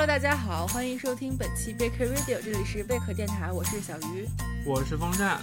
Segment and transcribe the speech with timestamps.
[0.00, 4.26] Hello，大家好，欢迎收听本期贝壳 Radio，这里是贝壳电台，我是小鱼，
[4.64, 5.38] 我是风扇，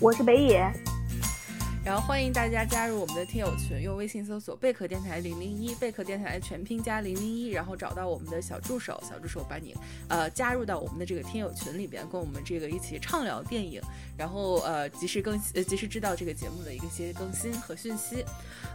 [0.00, 0.68] 我是北野。
[1.84, 9.76] 然后欢迎大家加入我们的听友群，用微信搜索“贝壳电台零零一”，贝壳电台全拼加零零一，然后找到我们的小助手，小助手把你
[10.08, 13.82] 呃加入到我们的这个听友群里边，跟我们这个一起畅聊电影，
[14.16, 18.24] 然后呃及时更呃及时知道这个节目的一些更新和讯息。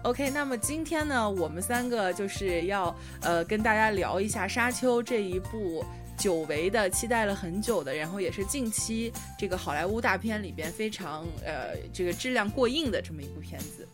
[0.04, 5.84] OK，那么今天呢，我们三个就是要呃跟大家聊一下《沙丘》这一部。
[6.20, 13.88] 久违的、期待了很久的，然后也是近期这个好莱坞大片里边非常呃这个质量过硬的这么一部片子。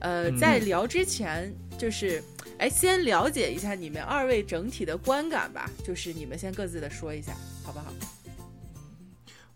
[0.00, 2.22] 呃，在聊之前，就是
[2.58, 7.86] 哎，先了解一下你们二位整体的观感吧，就是你们先各自的说一下，好不好？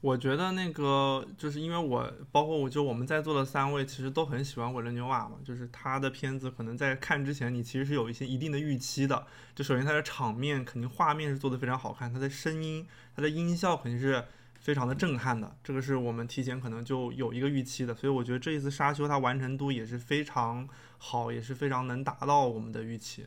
[0.07, 9.27] 我觉得那个就是因为我包括我就我们在座的三位其实都很喜欢委伦纽瓦嘛，就是他的片子可能在看之前你其实是有一些一定的预期的。
[9.53, 14.25] 就首先他的场面肯定画面是做的非常好看，他的声音、他的音效肯定是
[14.61, 17.93] 非常的震撼的，这个是我们提前可能就有一个预期的。
[17.93, 23.27] 所以我觉得这一次沙丘它完成度也是非常好，也是非常能达到我们的预期，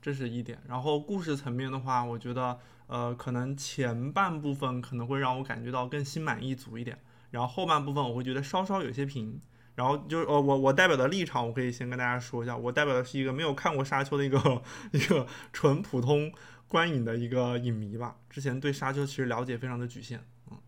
[0.00, 0.60] 这是一点。
[0.68, 2.60] 然后故事层面的话，我觉得。
[2.90, 6.98] 呃，可能前半部分可能会让我感觉到更心满意足一点，
[7.30, 9.40] 然后后半部分我会觉得稍稍有些平。
[9.76, 16.30] 然后就呃，我我代表的立场，我可以先跟大家说一下，我代表的是一个没有看过《沙丘》的一个 一个纯普通
[16.66, 18.16] 观影的一个影迷吧。
[18.28, 20.18] 之前对《沙丘》其实了解非常的局限，
[20.50, 20.58] 嗯。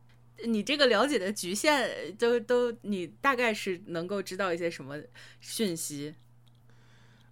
[0.44, 4.96] 你这个了解的局限，都都你大概是能够知道一些什么
[5.40, 6.14] 讯息？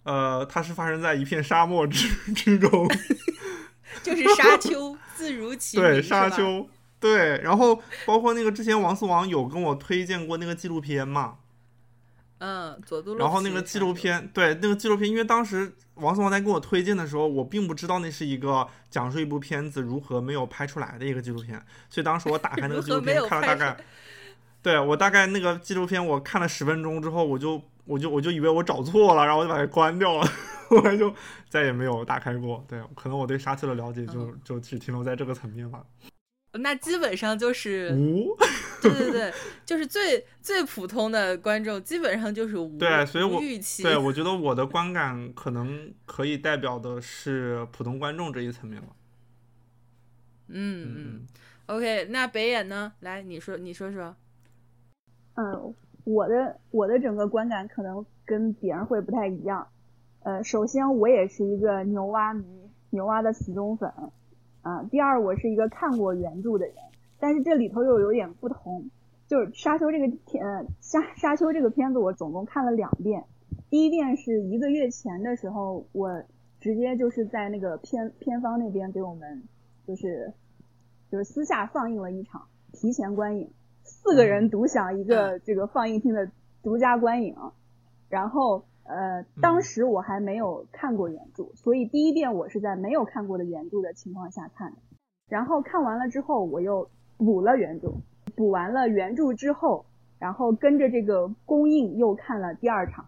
[0.03, 2.87] 呃，它是发生在一片沙漠之 之中。
[4.03, 6.67] 就是沙丘，自如其名，对沙丘，
[6.99, 7.39] 对。
[7.41, 11.37] 然后包括那个之前王思王有跟我推荐过那个纪录片嘛，
[12.39, 13.17] 嗯，佐杜。
[13.17, 23.77] 然后那个纪录片，对那个纪录片，因为当时王思王在给我推荐的时候，我并不知道那是一个讲述一部片子如何没有拍出来的一个纪录片，所以当时我打开那个纪录片看了大概，
[24.61, 30.27] 对我大概那个纪录片我看了十分钟之后，我就我就我就以为我找错了，然后我就把它关掉了。
[30.69, 31.13] 后来就
[31.49, 32.63] 再也没有打开过。
[32.67, 35.85] 对，可能我对沙丘的了解就就只停留在这个层面吧。
[36.53, 38.37] 那基本上就是无，
[38.81, 39.33] 对对对，
[39.65, 42.77] 就是最最普通的观众，基本上就是无。
[42.77, 43.83] 对，所以我预期。
[43.83, 48.87] 对，我觉得我的观感可能可以代表的是普通观众这一层面吧。
[50.47, 51.27] 嗯嗯。
[51.67, 52.91] OK，那北野呢？
[52.99, 54.13] 来，你说，你说说。
[55.35, 55.73] 嗯，
[56.03, 59.67] 我的我的整个观感可能跟别人会不太一样。
[60.23, 62.45] 呃，首先我也是一个牛蛙迷，
[62.89, 63.91] 牛蛙的死忠粉，
[64.61, 66.75] 啊，第二我是一个看过原著的人，
[67.19, 68.89] 但是这里头又有点不同，
[69.27, 73.23] 就是《沙丘》这个片，呃，《沙沙丘》这个片子我总共看了两遍，
[73.69, 76.23] 第一遍是一个月前的时候，我
[76.59, 79.41] 直接就是在那个片片方那边给我们，
[79.87, 80.31] 就是
[81.09, 83.49] 就是私下放映了一场提前观影，
[83.83, 86.29] 四个人独享一个这个放映厅的
[86.63, 87.35] 独家观影，
[88.09, 88.65] 然后。
[88.83, 94.79] 呃，当时我还没有看过原著，所以第一遍我是在没有看过的原著的情况下看的。
[95.29, 97.93] 然后看完了之后，我又补了原著，
[98.35, 99.85] 补完了原著之后，
[100.19, 103.05] 然后跟着这个公映又看了第二场。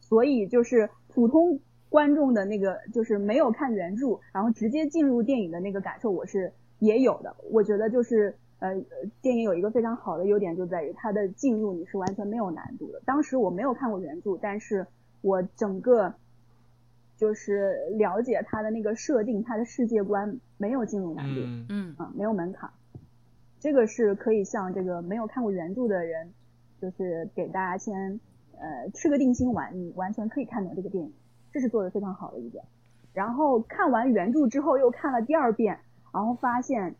[0.00, 7.36] 所以就是普通观众的那个，就是没有看原著，然后直接进入电影的那个感受，我是也有的。
[7.50, 8.38] 我觉得就是。
[8.64, 8.82] 呃，
[9.20, 13.02] 电影有一个非常好的优点，就在于它的进入你是完全没有难度的。
[13.04, 14.86] 当时我没有看过原著，但是
[15.20, 16.14] 我整个
[17.18, 22.70] 就是了解它的那个设定，它的世界观没有进入难度，嗯啊，没有门槛。
[23.60, 26.32] 这个是可以向这个没有看过原著的人，
[26.80, 28.18] 就是给大家先
[28.52, 31.12] 呃吃个定心丸，你完全可以看懂这个电影，
[31.52, 32.64] 这是做的非常好的一点。
[33.12, 35.80] 然后看完原著之后，又看了第二遍，
[36.14, 36.94] 然后发现。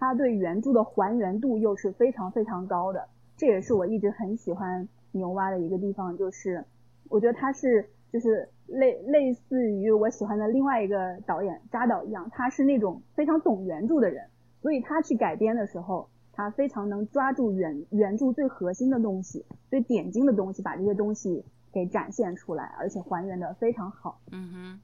[0.00, 3.06] 它对原著的还原度又是非常非常高的，
[3.36, 6.64] 这也是我一直很喜欢牛蛙的一个地方，就是
[7.10, 14.26] 我觉得他是就是类类似于我喜欢的另外一个导演扎导一样，他是那种非常懂原著的人，
[14.62, 21.44] 所以他去改编的时候，他非常能抓住原原著最核心的东西、最点睛的东西，把这些东西
[21.74, 24.18] 给展现出来，而且还原的非常好。
[24.32, 24.80] 嗯哼，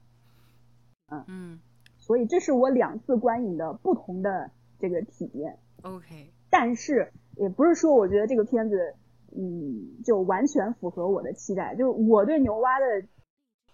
[1.09, 1.59] 嗯嗯，
[1.97, 4.51] 所以这是我两次观影的不同的。
[4.79, 8.95] 这个体验，OK，但是也不是说我觉得这个片子，
[9.35, 11.75] 嗯，就完全符合我的期待。
[11.75, 13.07] 就我对牛蛙的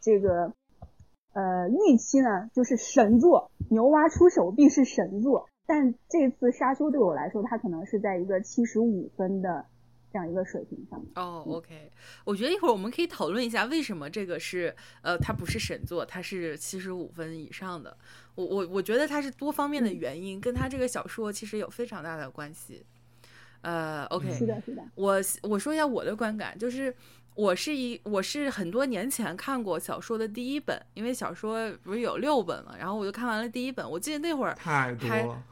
[0.02, 0.54] 这个
[1.34, 5.48] 呃预期呢，就是神作，牛蛙出手必是神作。
[5.66, 9.66] 但这次沙丘对我来说，它可能是在一个七十五分的
[10.14, 11.10] 这样一个水平上面。
[11.16, 11.92] 哦，OK，
[12.24, 17.98] 我觉得一会儿我们可以讨论一下为什么这个是呃，它不是神作，它是七十五分以上的。
[18.36, 22.86] 我我我觉得它是多方面的原因，跟它这个小说其实有非常大的关系。
[23.62, 24.84] 呃，OK，是的，是的。
[24.94, 26.94] 我我说一下我的观感，就是
[27.34, 33.90] 我是一我是很多年前看过小说的第一本，因为小说不是有六本嘛，然后我就看完了第一本。
[33.90, 35.44] 我记得那会儿太多了。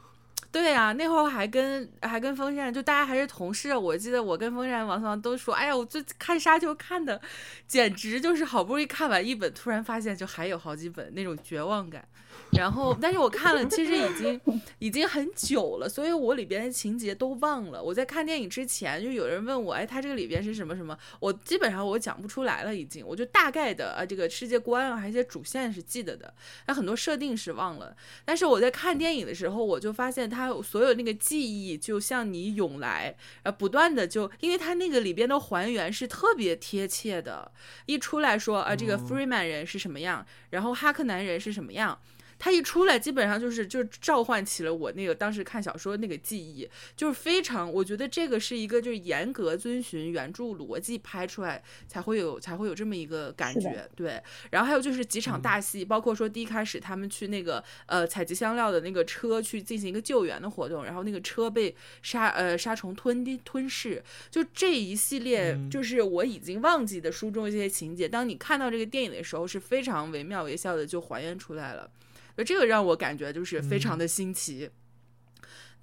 [0.52, 3.74] 对呀，那会儿还跟还跟风扇，就大家还是同事。
[3.74, 7.18] 我记得我跟风扇、王思王都说：“哎呀，我最看沙丘看的，
[7.66, 12.06] 简直就是好不容易看完一本，突然发现就还有好几本那种绝望感。”
[12.52, 14.40] 然后，但是我看了，其实已经
[14.78, 17.82] 已经很久了，所以我里边的情节都忘了。
[17.82, 20.96] 我在看电影之前，就有人问我，哎，他这个里边是什么什么？
[21.18, 26.32] 我基本上我讲不出来了，已经，我就大概的啊，这个世界观啊，还有一些主线是记得的，
[26.66, 27.96] 但很多设定是忘了。
[28.24, 37.52] 但是我在看电影的时候，我就发现他所有那个记忆就向你涌来，呃，不断的就，因为他那个里边的还原是特别贴切的，
[37.86, 41.98] 一出来说啊，这个 Freeman 人是什么样，然后哈克南人是什么样。
[42.44, 54.20] 他一出来，基本上就是就召唤起了我那个当时看小说那个记忆，就是非常，我觉得这个是一个就是严格遵循原著逻辑拍出来才会有才会有这么一个感觉，对。
[54.50, 61.72] 然后还有就是几场大戏，包括说第一开始他们去那个呃采集香料的那个车去进行一个救援的活动，然后那个车被
[62.02, 64.02] 杀呃杀虫吞吞噬，
[64.32, 71.88] 就这一系列就是我已经忘记的书中一些情节，当你看到这个电影的时候是非常惟妙惟肖的就还原出来了。
[72.36, 74.70] 这个让我感觉就是非常的新奇。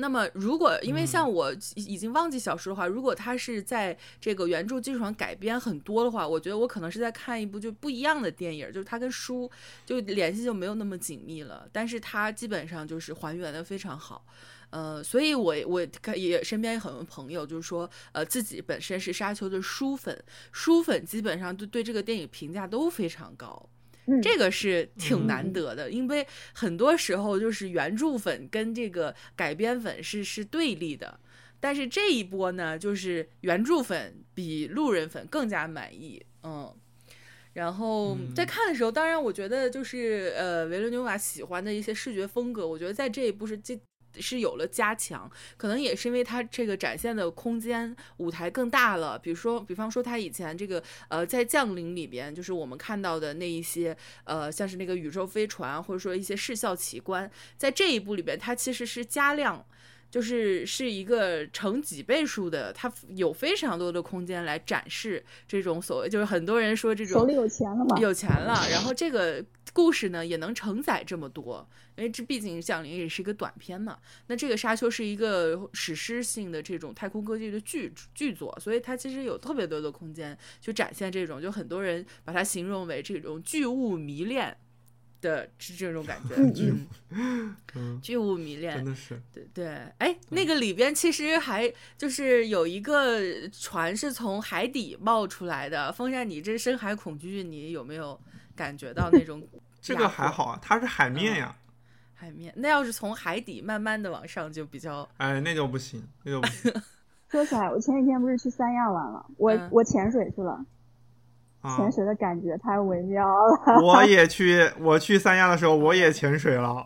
[0.01, 9.51] 那么，如果因为像我已经忘记小说的话，如果它是在这个原著基础上改编很多的话，我觉得我可能是在看一部就不一样的电影，就是它跟书
[9.85, 11.67] 就联系就没有那么紧密了。
[11.73, 14.25] 但是它基本上就是还原的非常好，
[14.69, 15.85] 呃，所以我我
[16.15, 20.17] 也身边很多朋友就是说，呃，自己本身是沙丘的书粉，
[20.53, 23.69] 书粉基本上就对这个电影评价都非常高。
[24.21, 31.19] 这个是挺难得的，因为很多时候就是原著粉跟这个改编粉是是对立的，
[31.59, 36.73] 但是这一波呢，就是原著粉比路人粉更加满意，嗯，
[37.53, 43.79] 然后在看的时候，当然我觉得就是呃维伦纽瓦喜欢的一些视觉风格，我觉得在这一部是这。
[44.19, 49.17] 是有了加强，可能也是因为它这个展现的空间舞台更大了。
[49.19, 59.65] 比如说，比方说他以前这个呃，在降临里边，就是我们看到的那一些呃，像是那个宇宙飞船，或者说一些视效奇观，在这一部里边，它其实是加量。
[60.09, 73.99] 就是是一个成几倍数的，它有非常多的空间来展示这种所谓，就是很多人说这种手里有钱了嘛，有钱了，然后这个故事呢也能承载这么多，因为这毕竟降临也是一个短片嘛。
[74.27, 84.57] 那这个沙丘是一个史诗性的这种太空科技的剧剧作，所以它其实有特别多的空间去展现这种，就很多人把它形容为这种巨物迷恋。
[85.21, 86.87] 的是这种感觉，嗯，
[88.01, 89.67] 巨物迷恋，真的是，对对，
[89.97, 93.19] 哎，那个里边其实还就是有一个
[93.49, 95.91] 船是从海底冒出来的。
[95.91, 98.19] 风扇，你这深海恐惧，你有没有
[98.55, 99.41] 感觉到那种？
[99.81, 101.55] 这个还好啊，它是海面呀，
[102.13, 102.53] 海面。
[102.57, 106.73] 那要是从海底慢慢的往上，就比较，哎，那就不行，那就不行。
[107.31, 110.65] 说起来，我前几天不是去三亚玩了，我我潜水去了。
[111.75, 113.81] 潜水的感觉太微妙了。
[113.83, 116.85] 我也去，我去三亚的时候我也潜水了。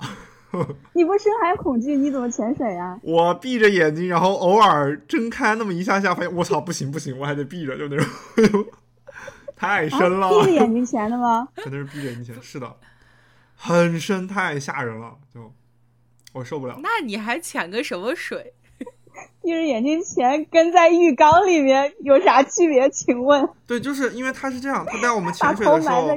[0.93, 2.99] 你不深海恐惧，你怎么潜水呀？
[3.01, 7.97] 我闭着眼睛，然后偶尔睁开那么一下下，发现我操，不行不行，我还得闭着，就那
[8.47, 8.65] 种，
[9.55, 10.29] 太深了。
[10.29, 11.47] 闭着眼睛潜的吗？
[11.57, 12.75] 真的是闭着眼睛潜，是的，
[13.55, 15.51] 很深，太吓人了，就
[16.33, 16.79] 我受不了。
[16.81, 18.53] 那你还潜个什么水？
[19.41, 22.89] 闭 着眼睛前跟在浴缸里面有啥区别？
[22.89, 23.47] 请问？
[23.67, 26.09] 对，就是因为他是这样，他带我们潜水的时候，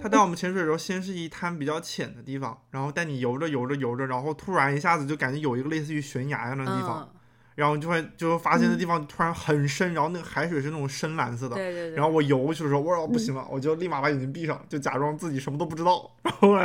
[0.00, 7.08] 他带我们潜水的时候，先是一滩比较浅的地方，然后带你游着游着游着，然后突然一下子就感觉有一个类似于悬崖一样的地方。
[7.54, 11.56] 然后就会就发现那地方突然很深，然后那个海水是那种深蓝色的。
[11.56, 11.96] 对对对。
[11.96, 16.10] 然后我游过去的时候，我说不行了，我就立马把眼睛闭上，就假装自己什么都不知道。
[16.22, 16.64] 然后来，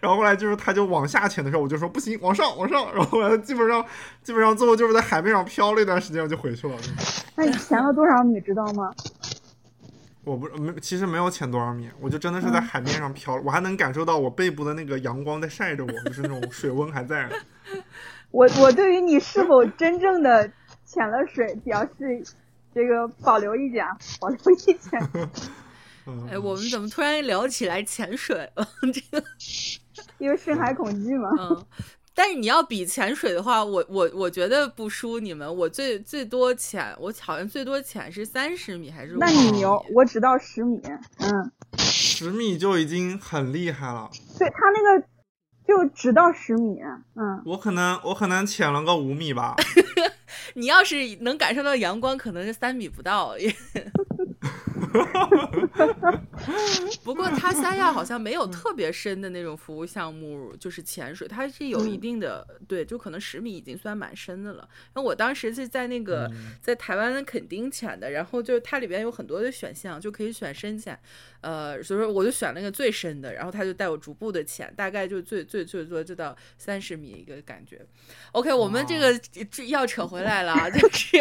[0.00, 2.92] 然后后来就是他就往下潜的时候，我就说不行，往上往上。
[2.94, 3.84] 然后后来基本上
[4.22, 6.74] 基本上最后就是在海面上漂了一段时间，我就回去了。
[7.34, 8.92] 那你潜了多少米知道吗？
[10.24, 17.30] 我不没，其实没有潜多少米，我就真的是在海面上漂，我还能感受到我背部的那个阳光在晒着我，就是那种水温还在。
[18.36, 20.52] 我我对于你是否真正的
[20.84, 22.22] 潜了水表示
[22.74, 23.82] 这个保留意见，
[24.20, 25.00] 保留意见。
[26.30, 28.68] 哎，我们怎么突然聊起来潜水了？
[28.92, 29.24] 这个
[30.18, 31.30] 因为深海恐惧嘛。
[31.38, 31.66] 嗯，
[32.14, 35.56] 但是你要比潜水的话，我我我觉得不输你们。
[35.56, 39.16] 我最最多潜，我好像最多潜是三十米还是？
[39.18, 40.78] 那你牛，我只到十米。
[41.20, 44.10] 嗯，十米就已经很厉害了。
[44.38, 45.06] 对他那个
[45.66, 46.78] 就只到十米。
[47.14, 49.56] 嗯，我可能我可能潜了个五米吧。
[50.54, 53.34] 你要是能感受到阳光，可能是三米不到。
[57.02, 64.68] 不过，它三亚好像没有特别深的那种服务项目，就是潜水，它是有一定的，对，就可能十米已经算蛮深的了。
[64.94, 66.30] 那我当时是在那个
[66.60, 70.98] 在台湾的垦丁潜的，然后就它里边有很多的选项，就可以选深潜，
[71.40, 77.80] 呃，所以说我就选了个最深的，然后他就带我逐步的潜，大概就最最最多就到三十米一个感觉。
[78.32, 79.18] OK，我们这个
[79.68, 81.18] 要扯回来了，就是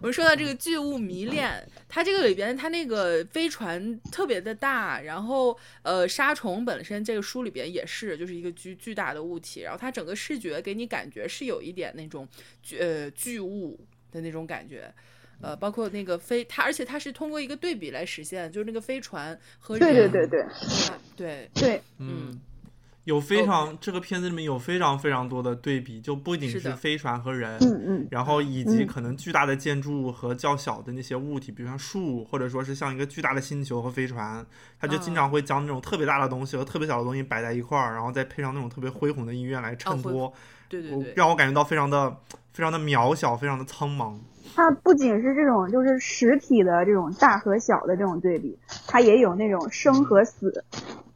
[0.00, 2.87] 我们说到这个巨物迷恋，它这个里边它那个。
[2.88, 12.26] 呃，飞船特别的大，然后呃，沙虫本身这个书里边也是，就是一个巨巨大的物体，然后它整个视觉给你感觉是有一点那种
[12.62, 13.78] 巨呃巨物
[14.10, 14.92] 的那种感觉，
[15.40, 20.44] 呃，包括那个飞它，而且它是通过一个对比来实现，就是那个飞船和对对对对。
[21.16, 21.50] 对。
[21.54, 21.82] 对。
[21.98, 22.40] 嗯。
[23.08, 34.44] 有非常这个片子里面有非常非常多的对比，就不仅是飞船和人，嗯嗯，然后以及可能巨大的建筑物和较小的那些物体，比如像树，或者说是像一个巨大的星球和飞船，
[34.78, 40.30] 他就经常会将那种特别大的东西和特别小的东西摆在一块儿，然后再配上那种特别恢宏的音乐来衬托，
[40.68, 42.14] 对对对，让我感觉到非常的
[42.52, 44.18] 非常的渺小，非常的苍茫。
[44.54, 50.62] 它不仅是这种就是实体的这种大和小的这种对比，它也有那种生和死。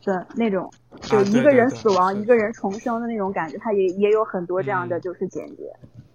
[0.04, 5.72] 的那种，就一个人死亡，一个人重生的那种感觉，它也也有很多这样的就是简介，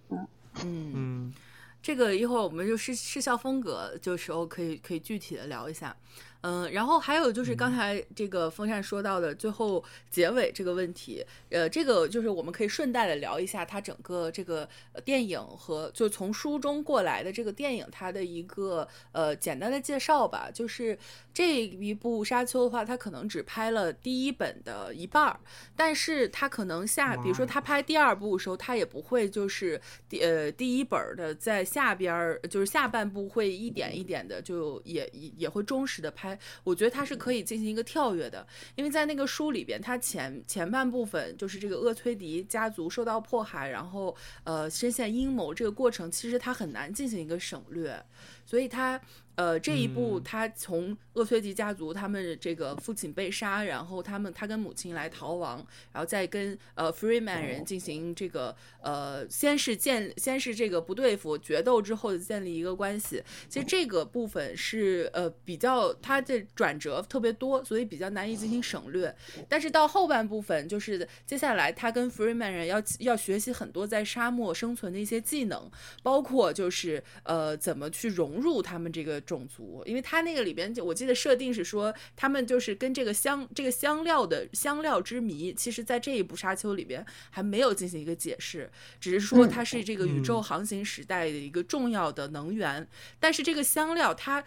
[0.10, 0.28] 嗯。
[0.64, 0.92] 嗯。
[0.96, 1.34] 嗯，
[1.82, 5.96] 这个一会儿我们就视视效风格，就时候可以可以具体的聊一下。
[6.42, 14.68] 嗯，然后还有就是刚才这个风扇说到的最后结尾这个问题，呃，这个就是我们可以顺带的聊一下它整个这个
[15.04, 20.50] 电影和就从书中过来的这个电影它的一个呃简单的介绍吧。
[20.54, 20.98] 就是
[21.34, 25.40] 这一部《沙丘》的话，它可能只拍了第一本的一半儿，
[25.76, 36.27] 但是它可能下，比如说它拍第二部的时候，它也不会就是第呃第一本的在下边儿，就是下半部会一点一点的就也也也会忠实的拍。
[36.64, 48.04] 我觉得它是可以进行一个跳跃的，因为在那个书里边，它前前半部分就是这个厄崔迪家族受到迫害，然后呃深陷阴谋这个过程，其实它很难进行一个省略，
[48.48, 49.00] 所以他。
[49.38, 63.22] 呃，这一部他从厄崔吉家族他们这个父亲被杀，然后他们他跟母亲来逃亡，然后再跟呃 Freeman 人进行这个呃先是建先是这个不对付决斗之后建立一个关系。
[63.48, 69.16] 其实这个部分是呃比较他的转折特别多，所以比较难以进行省略。
[69.48, 75.70] 但是到后半部分，就是接下来他跟 Freeman 人要要学习很多在沙漠生存的一些技能，
[76.02, 79.18] 包括就是呃怎么去融入他们这个。
[79.28, 92.88] 种族，因为他那个里边就我记得设定是说，他们就是跟这个香这个香料的香料之谜，其实在这一部沙丘里边还没有进行一个解释，只是说它是这个宇宙航行时代的一个重要的能源。
[93.20, 94.42] 但是这个香料它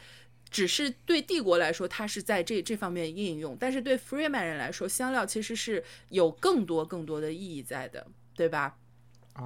[0.50, 8.76] 只是对帝国来说，它是在这这方面应用，但是对 Freeman 人来说，香料其实是有更多更多的意义在的，对吧？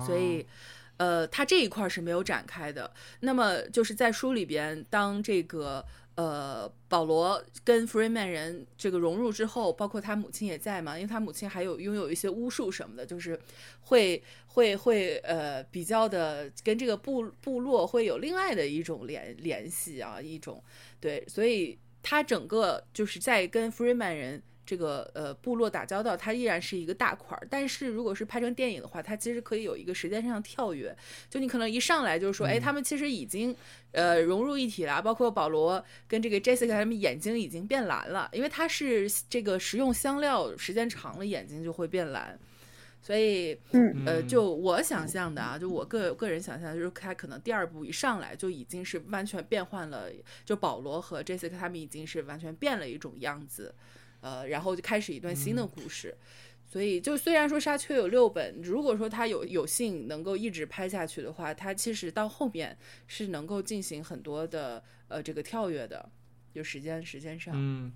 [0.07, 0.47] 所以。
[0.97, 2.91] 呃，他这一块是没有展开的。
[3.21, 5.85] 那么就是在书里边，当这个
[6.15, 13.39] 呃保罗跟 Freeman 人这个融入之后，包括他母亲也在嘛，因为他母亲还有拥有一些巫术什么的，就是
[13.81, 20.63] 会会会呃比较的跟这个部部落会有另外的一种联联系啊，一种
[21.01, 24.43] 对，所以他整个就是在跟 Freeman 人。
[24.67, 27.47] 这个呃部落打交道，它依然是一个大块儿。
[27.51, 30.97] 但是如果是拍成电影的话，它其实可以有一个时间上跳跃。
[31.29, 33.55] 就你可能一上来就是说，哎，他们其实已经
[33.93, 35.03] 呃融入一体了。
[35.03, 42.39] 包括保罗跟这个 Jessica 他们眼睛已经变蓝了，因为它是这个食用香料时间长了，眼睛就会变蓝。
[43.03, 43.55] 所以，
[44.07, 50.07] 呃，就我想象的啊，就我个个人想象，就是他可能第二部一上来就已经是完全变换了，
[50.47, 53.75] 就保罗和 Jessica 他们已经是完全变了一种样子。
[54.25, 56.17] 呃，然后就开始一段新的故事，
[56.67, 62.75] 所以就虽然说《沙丘》有六本，如果说他有有幸能够一直拍下去的话，他其实到后面
[63.07, 66.09] 是能够进行很多的呃这个跳跃的，
[66.55, 67.53] 就时间时间上。
[67.55, 67.93] 嗯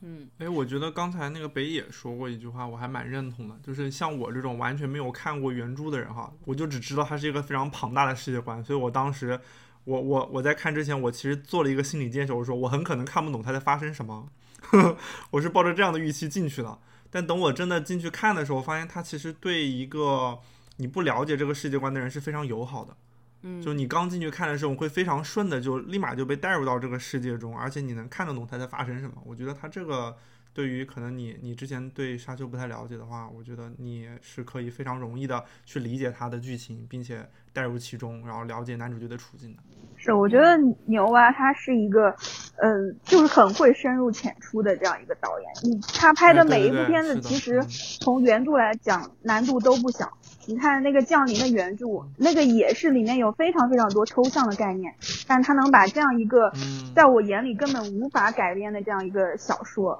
[0.00, 9.38] 嗯，哎，我觉得刚才那个北野说过一句话，我还蛮认同的，就是像我这种完全没有看过原著的人哈，我就只知道它是一个非常庞大的世界观，所以我当时
[9.84, 14.28] 我我我在看之前，我其实做了一个心理建设，我说我很可能看不懂他在发生什么。
[15.30, 16.78] 我是抱着这样的预期进去的，
[17.10, 20.38] 但等我真的进去看的时候，发现他其实对一个
[20.76, 22.96] 你不了解这个世界观的人是非常友好的。
[23.42, 29.16] 嗯，就你刚进去看的时候，会非常顺的，就立马就被带入到这个世界中，而且你能看得懂他在发生什么。
[29.24, 30.16] 我觉得他这个
[30.54, 39.62] 对于可能你你之前对沙丘不太了解的话，我觉得你是可以非常容易的去理解他的剧情，并且带入其中，然后了解男主角的处境的。
[39.96, 42.14] 是，我觉得牛蛙，他是一个，
[42.56, 45.50] 呃，就是很会深入浅出的这样一个导演。
[45.62, 47.62] 你他拍的每一部片子，其实
[48.00, 50.12] 从原著来讲难度都不小。
[50.46, 51.86] 你看那个《降临》的原著，
[52.18, 54.94] 那个也是里面有非常非常多抽象的概念，
[55.26, 56.52] 但他能把这样一个
[56.94, 59.98] 在我眼里根本无法改编的这样一个小说，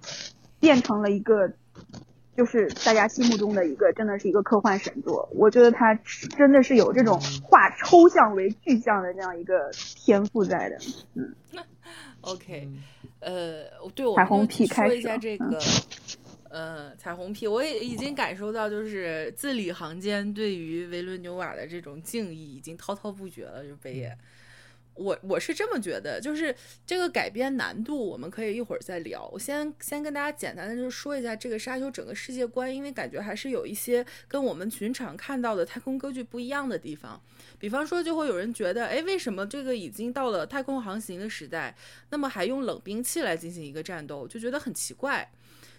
[0.60, 1.50] 变成了一个
[2.36, 5.28] 就是大家心目中的一个真的是一个科幻神作。
[5.32, 5.94] 我觉得他
[6.36, 10.78] 真的是有这种化抽象为具象的这样一个天赋在的。
[11.14, 11.34] 嗯，
[12.22, 12.68] OK，
[13.20, 13.64] 呃，
[13.94, 15.58] 对我彩虹屁开说一下这个。
[16.56, 23.64] 嗯，彩虹屁，我也已经感受到，就是字里行间对于维伦纽瓦的这种敬意已经滔滔不绝了。
[23.64, 24.16] 就北野，
[24.94, 26.54] 我我是这么觉得，就是
[26.86, 29.28] 这个改编难度，我们可以一会儿再聊。
[29.32, 37.20] 我先先跟大家简单的就说一下这个沙丘整个世界观，因为感觉还是有一些跟我们寻常看到的太空歌剧不一样的地方。
[37.58, 41.74] 比方说，就会有人觉得，哎，为什么这个已经到了太空航行的时代，
[42.10, 45.30] 那么还用冷兵器来进行一个战斗，就觉得很奇怪。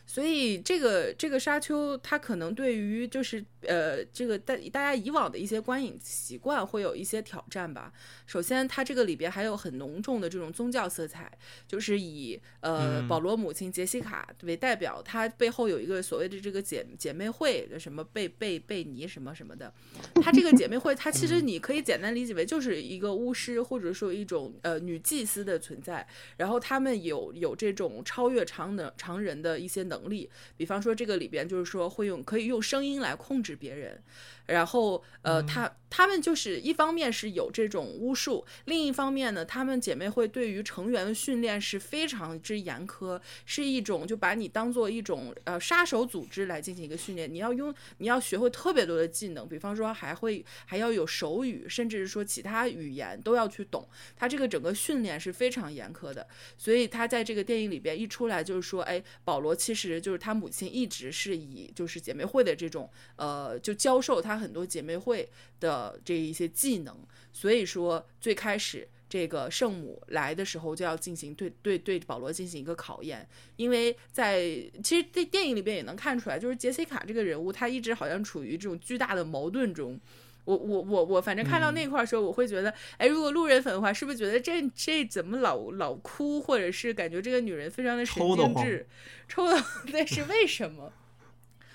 [0.07, 7.91] 所以这个这个沙丘，它可能对于就是呃这个大大家以往的一些观影习惯会有一些挑战吧。
[8.27, 11.35] 首先，它这个里边还有很浓重的这种宗教色彩，
[11.67, 19.73] 就是以呃保罗母亲杰西卡为代表，她背后有一个所谓的这个姐姐妹会，什么贝贝贝尼什么什么的。
[20.21, 26.07] 它这个姐妹会，它其实你可以简单理解为就是一个巫师或者说一种呃女祭司的存在，
[26.37, 29.94] 然后他们有有这种超越常能常人的一些能。
[29.95, 34.01] 能力，比方说这个里边就是说会用可以用声音来控制别人。
[34.47, 47.33] 然后，呃，他他们就是一方面是有这种巫术，另一方面呢，他们姐妹会对于成员的训练是非常之严苛，是一种就把你当做一种呃杀手组织来进行一个训练。
[47.33, 53.89] 你要用，你要学会特别多的技能，比方说还会还要有手语，甚至是说其他语言都要去懂。
[54.15, 64.35] 他这个整个训练是非常严苛的，所以他在这个电影里边一出来就是说，哎，保罗其实就是他母亲一直是以就是姐妹会的这种呃就教授他。
[64.35, 65.27] 很多姐妹会
[65.59, 66.93] 的这一些技能，
[67.31, 74.41] 所以说最开始这个圣母来的时候就要进行对对对保罗进行一个考验，因为在
[74.83, 79.99] 其实这电影里边也能看出来，就是杰西卡这个人物，她一直好像处于这种巨大的矛盾中。
[80.45, 88.87] 我我我我反正看到那块儿时候，我会觉得，哎，如果路人粉的话，是不是觉得这这怎么老老哭，或者是感觉这个女人非常的神经质，
[89.27, 90.93] 抽的那是为什么？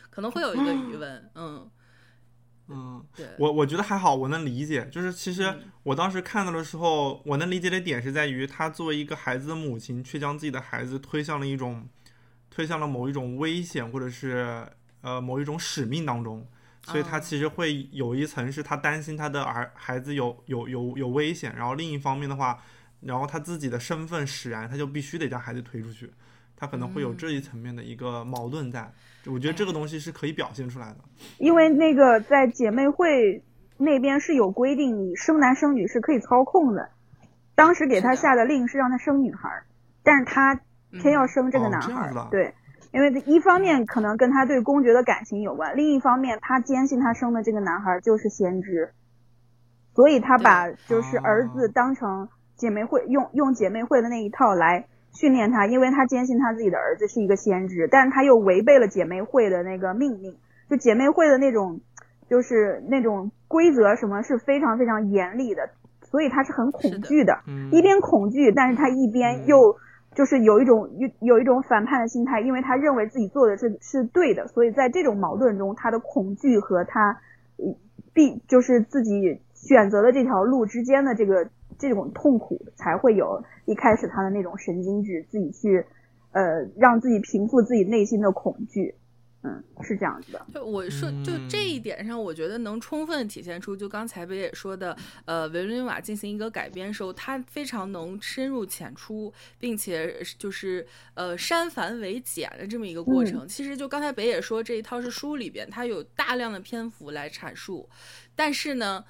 [0.08, 1.70] 可能会有一个疑问，嗯。
[2.72, 3.04] 嗯，
[3.36, 4.88] 我我觉得还好，我能理解。
[4.92, 5.52] 就是其实
[5.82, 11.88] 我当时看到的时候，我能理解的点是在于，她作为一个孩子的母亲，却将自己的孩子推向了一种，
[12.48, 14.64] 推向了某一种危险，或者是
[15.00, 16.46] 呃某一种使命当中。
[16.82, 22.58] 所以他其实会有一层是他担心他的儿孩子有有有有危险，然后另一方面的话，
[23.00, 26.10] 然后他自己的身份使然，他就必须得将孩子推出去。
[26.56, 28.92] 他可能会有这一层面的一个矛盾在。
[29.26, 30.96] 我觉得这个东西是可以表现出来的，
[31.38, 33.42] 因为那个在姐妹会
[33.78, 36.90] 那边是有规定，你生男生女是可以操控的。
[37.54, 39.62] 当时给他下的令是让他生女孩，
[40.02, 40.58] 但是他
[40.92, 42.12] 偏要生这个男孩。
[42.30, 42.54] 对，
[42.92, 48.92] 因为一方面可能跟他对公爵的感情有关，另一方面他坚信他生的这个男孩就是先知，
[49.94, 50.70] 所以他把。
[50.88, 54.86] 就是儿子当成姐妹会用用姐妹会的那一套来。
[55.12, 60.36] 训练他，因为他坚信他自己的儿子是一个先知，但是他又违背了姐妹会的那个命令，
[60.68, 61.80] 就姐妹会的那种，
[62.28, 65.70] 就是那种规则什么是非常非常严厉的，
[66.02, 67.40] 所以他是很恐惧的，
[67.72, 69.78] 一边恐惧，但是他一边又
[70.14, 77.20] 就是有一种有有一种反叛的心态，因为他认为自己做的是是对的，所以在这种矛盾中，他的恐惧和他
[78.12, 81.48] 必就是自己选择的这条路之间的这个。
[81.78, 85.82] 这种痛苦才会有一开始他的那种神经质，自己去，
[86.30, 88.96] 呃，让自己平复自己内心的恐惧，
[89.42, 90.46] 嗯，是这样子的。
[90.52, 103.48] 就我说，就这一点上，我觉得能充分体现出，就刚才北野说的，呃，维伦瓦进行一个改编时候，他非常能深入浅出，并且就是呃删繁为简的这么一个过程。
[103.48, 107.88] 其实就刚才北野说这一套是书里边，它有大量的篇幅来阐述，
[108.34, 109.04] 但是呢。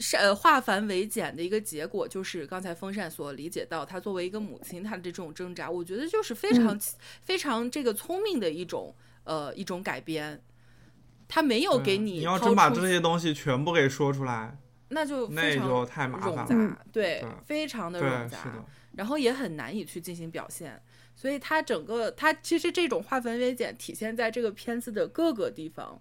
[0.00, 6.76] 是呃化繁为简的一个结果，就是刚才风扇所理解到，她作为一个母亲，她的这种挣扎，我觉得就是非常
[7.22, 8.92] 非常这个聪明的一种
[9.24, 10.40] 呃一种改编，
[11.26, 14.56] 他没有给你你要真把这些东西全部给说出来，
[14.88, 20.80] 那就那就太麻烦了，对，非常的冗杂，然后也很难以去进行表现。
[21.16, 26.00] 所以它整个它其实这种化繁为简体现在这个片子的各个地方，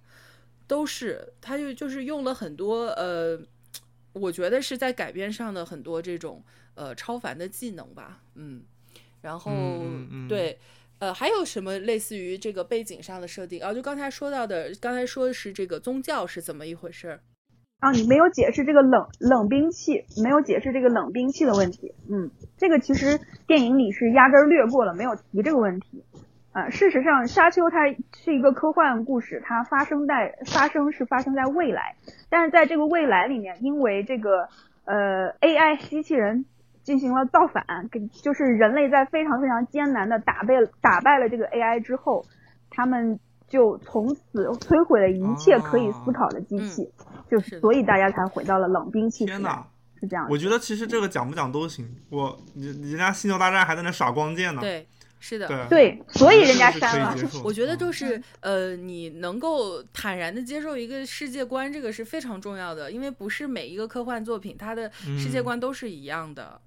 [0.66, 3.40] 都是它就就是用了很多呃，
[4.14, 8.64] 我觉得是在改编上的很多这种呃超凡的技能吧，嗯，
[9.22, 9.52] 然后
[10.28, 10.60] 对
[11.04, 13.74] 呃还有什么类似于这个背景上的设定啊？
[13.74, 17.20] 就刚才说到的，刚才说的是这个宗教是怎么一回事儿？
[17.80, 21.94] 啊，你没有解释这个冷冷兵器，没有解释这个冷兵器的问题。
[22.10, 26.06] 嗯，这个其实电影里是压根儿略过了，没有提这个问题。
[26.54, 27.80] 啊，事实上，《沙丘》它
[28.24, 31.96] 是一个科幻故事，它发生在发生是发生在未来，
[32.30, 34.48] 但是在这个未来里面，因为这个
[34.86, 36.46] 呃 AI 机器人
[36.84, 42.26] 进行了造反，跟就是人类在非常非常艰难的打败打败了这个 AI 之后，
[42.70, 46.90] 他们就从此摧毁了一切可以思考的机器。
[47.32, 49.26] 就是，所以大家才回到了冷兵器。
[49.26, 49.66] 天哪，
[50.00, 50.28] 是这样。
[50.30, 51.90] 我觉得其实这个讲不讲都行。
[52.10, 54.62] 我，人家星球大战还在那耍光剑呢。
[54.62, 54.86] 对，
[55.20, 55.48] 是的。
[55.48, 57.16] 对对，所以人家删了。
[57.44, 66.60] 我觉得就是，呃，你能够坦然的接受一个世界观，这个是非常重要的，因为不是每一个科幻作品它的世界观都是一样的。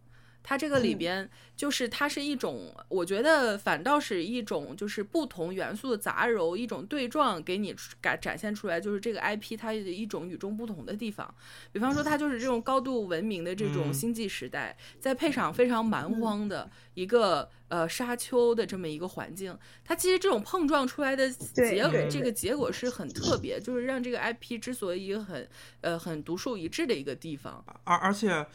[0.49, 11.35] 它这个里边就是它是一种，我觉得反倒是一种就是不同元素的杂糅，一种对撞，给你展展现出来，就是这个 IP 它的一种与众不同的地方。
[11.73, 25.49] 比方说，它就是这种高度文明的这种星际时代，再配上非常蛮荒的一个呃沙丘的这么一个环境，它其实这种碰撞出来的结这个结果是很特别，就是让这个 IP 之所以很
[25.81, 27.65] 呃很独树一帜的一个地方。
[27.83, 28.47] 而而且。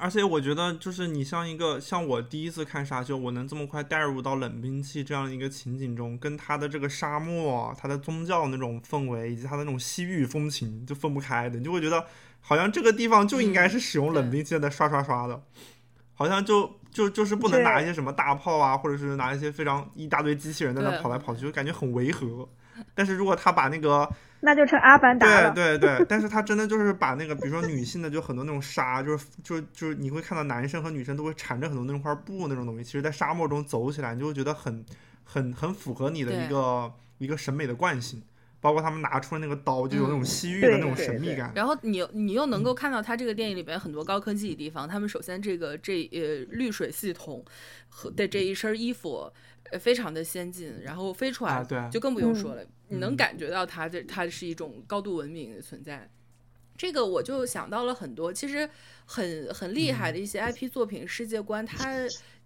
[0.00, 12.06] 而且我觉得，就是你像一个像我第一次看沙丘，我能这么快带入到冷兵器这样一个情景中，跟他的这个沙漠、他的宗教那种氛围以及他的那种西域风情就分不开的，你就会觉得
[12.40, 15.42] 好像这个地方就应该是使用冷兵器在刷刷刷的，
[16.14, 22.48] 好像就就就是不能拿一些什么大炮啊，或者是拿一些非常一大堆机器人在那跑来跑去，就感觉很违和。
[22.94, 24.08] 但是如果他把那个
[24.40, 25.50] 那就成阿凡达了。
[25.52, 34.84] 对对对，但是他真的就是把那个， 比如说女性的，就很多那种纱，就是就就是你会看到男生和女生都会缠着很多那种块布那种东西，其实，在沙漠中走起来，你就会觉得很
[35.24, 38.22] 很很符合你的一个一个审美的惯性。
[38.60, 41.52] 包括他们拿出了那个刀，就有那种西域的那种神秘感。
[41.54, 44.88] 然后你你又能够看到他这个电影里边很多高科技的地方。
[44.88, 47.44] 他们首先这个这呃滤水系统
[47.88, 49.32] 和的这一身衣服。
[49.70, 52.64] 呃，非常的先进，然后飞出来就更不用说了。
[52.88, 56.10] 你能感觉到它这它是一种高度文明的存在。
[56.76, 58.68] 这个我就想到了很多，其实
[59.04, 61.96] 很很厉害的一些 IP 作品世界观，它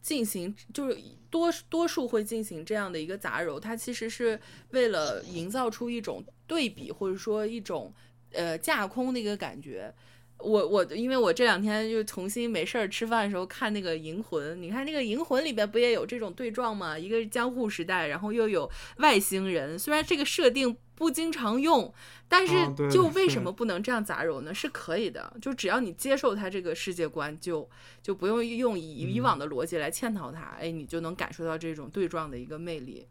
[0.01, 0.99] 进行就是
[1.31, 7.93] 多多数会进行这样的一个杂糅，它其实是为了营造出一种对比，或者说一种
[8.33, 9.95] 呃架空的一个感觉。
[10.43, 16.99] 我我因为我这两天就重新没事儿吃饭的时候看那个《银魂》，你看那个《银魂》里边不也有这种对撞吗？
[16.99, 21.93] 一个是江户时代，然后又有外星人，虽然这个设定不经常用，
[22.29, 22.55] 但是
[22.91, 24.53] 就为什么不能这样杂糅呢？
[24.55, 27.69] 是可以的，就只要你接受它这个世界观，就
[28.03, 33.07] 就不用用以以往的逻辑来嵌套它，哎，你就能感受到这种对撞的一个魅力。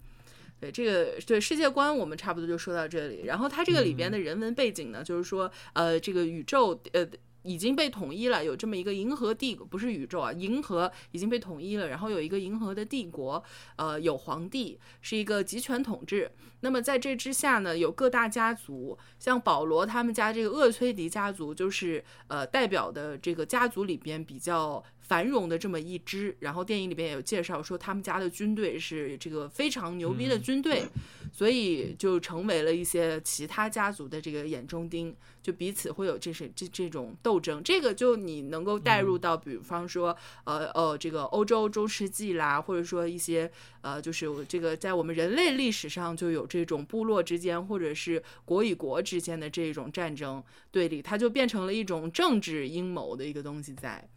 [0.61, 3.23] 对这个对世界观，我们差不多就说到这里。
[3.25, 7.05] 然后它这个里边的人文背景呢，就是说，呃，这个宇宙呃
[7.41, 11.89] 已经被统一了，有这么一个银河帝国，不是宇宙啊，银河已经被统一了。
[11.89, 13.43] 然后有一个银河的帝国，
[13.77, 16.31] 呃，有皇帝，是一个集权统治。
[16.59, 24.83] 那么在这之下呢，有各大家族，像保罗他们家这个厄崔迪家族，就是呃代表的这个家族里边比较。
[25.11, 30.85] 繁荣的这么一支，然后电影里边也有介绍说他们家的军队是这个非常牛逼的军队，
[31.33, 37.61] 所以就成为了一些其他家族的这个眼中钉，就彼此会有这是这这种斗争。
[37.61, 54.07] 这个就你能够带入到，比方说呃呃这个欧洲中世纪啦，或者说一些呃就是这个在我们人类历史上就有这种部落之间或者是国与国之间的这种战争对立，它就变成了一种政治阴谋的一个东西在。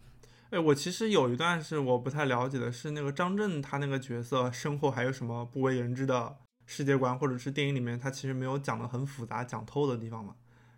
[0.54, 10.34] 哎，我其实有一段是我不太了解的，是那个张震他那个角色身后还有什么不为人知的世界观，或者是电影里面他其实没有讲的很复杂、讲透的地方嘛？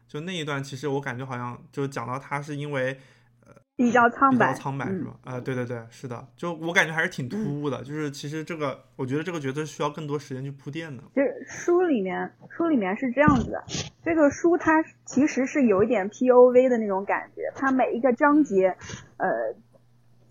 [0.08, 2.98] 就那一段，其实我感觉好像就讲到他是因为
[3.44, 3.52] 呃。
[3.76, 5.14] 比较苍白，比较苍白是吧？
[5.22, 7.84] 啊，对对对，是的，就我感觉还是挺突兀的。
[7.84, 11.02] 就是其实这个，我觉得这个角色需要更多时间去铺垫的。
[11.14, 13.62] 就是书里面，书里面是这样子的。
[14.02, 18.74] 这个书它其实是有一点 P O V 的那种感觉，它每一个章节，
[19.18, 19.28] 呃，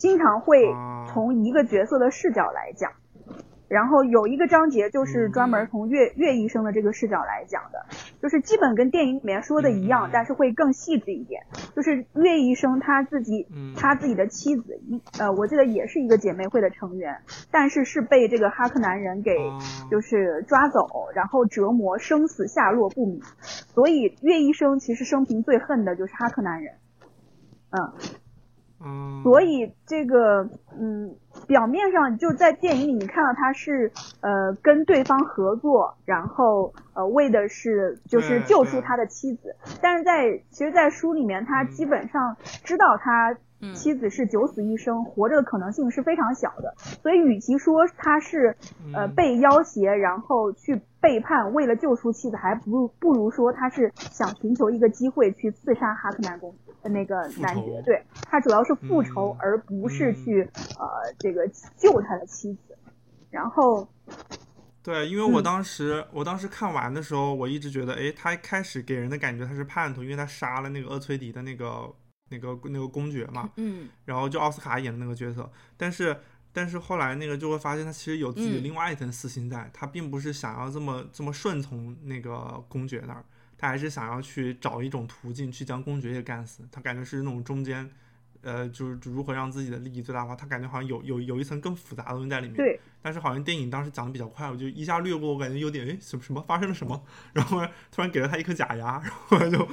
[0.05, 0.71] 经常会
[1.07, 2.91] 从一个角色的视角来讲。
[3.67, 7.83] 然后有一个章节就是专门从岳岳医生的这个视角来讲的，
[8.21, 11.41] 就是基本跟电影里面说的一样，但是会更细致一点。
[11.75, 19.31] 就是岳医生他自己，他自己的妻子一呃，我记得也是一个姐妹会的成员，但是是被这个哈克男人给
[19.89, 23.19] 就是抓走，然后折磨，生死下落不明。
[23.73, 26.75] 所以岳医生其实生平最恨的就是哈克男人，
[27.71, 27.93] 嗯。
[29.23, 30.47] 所以这个，
[30.79, 31.15] 嗯，
[31.47, 43.35] 表面上就在电影里，你看到他是呃跟对方合作，然后呃为的是就是救出他的妻子，但是在其实，在书里面，他基本上知道他
[43.73, 48.55] 妻子是九死一生，活着的可能性是非常小的，所以与其说他是
[48.93, 56.51] 呃被要挟，然后去背叛，为了救出妻子，还不如不如说他是想寻求一个机会去刺杀哈克南公。
[56.81, 60.41] 那个男爵，对他主要是复仇，而不是去
[60.79, 60.87] 呃
[61.19, 62.75] 这个救他的妻子。
[63.29, 63.87] 然后，
[64.81, 71.91] 对，因为我当时我当时看完的时候，我一直觉得，哎，他一开始给人的感觉他是叛徒，因为他杀了那个厄崔迪的那个
[72.29, 75.51] 那个那个公爵嘛，嗯，然后就奥斯卡演的那个角色。
[75.77, 76.15] 但是
[76.55, 83.21] 但是后来那个就会发现，他其实有自己另外一层私心在，他并不是想要这么这么顺从那个公爵那儿。
[83.57, 87.89] 他还是想要去找一种途径去将公爵也干死，他感觉是那种中间，
[88.41, 90.35] 呃，就是如何让自己的利益最大化。
[90.35, 92.55] 他感觉好像有有有一层更复杂的东西在里面。
[92.55, 92.79] 对。
[93.01, 97.01] 但是好像电影当时讲的比较快，我就一下略过，我感觉有点哎，什么什么发生了什么？
[97.33, 99.67] 然后突然给了他一颗假牙，然后就。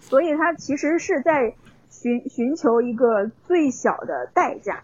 [0.00, 1.54] 所以他其实是在
[1.90, 4.82] 寻寻求一个最小的代价。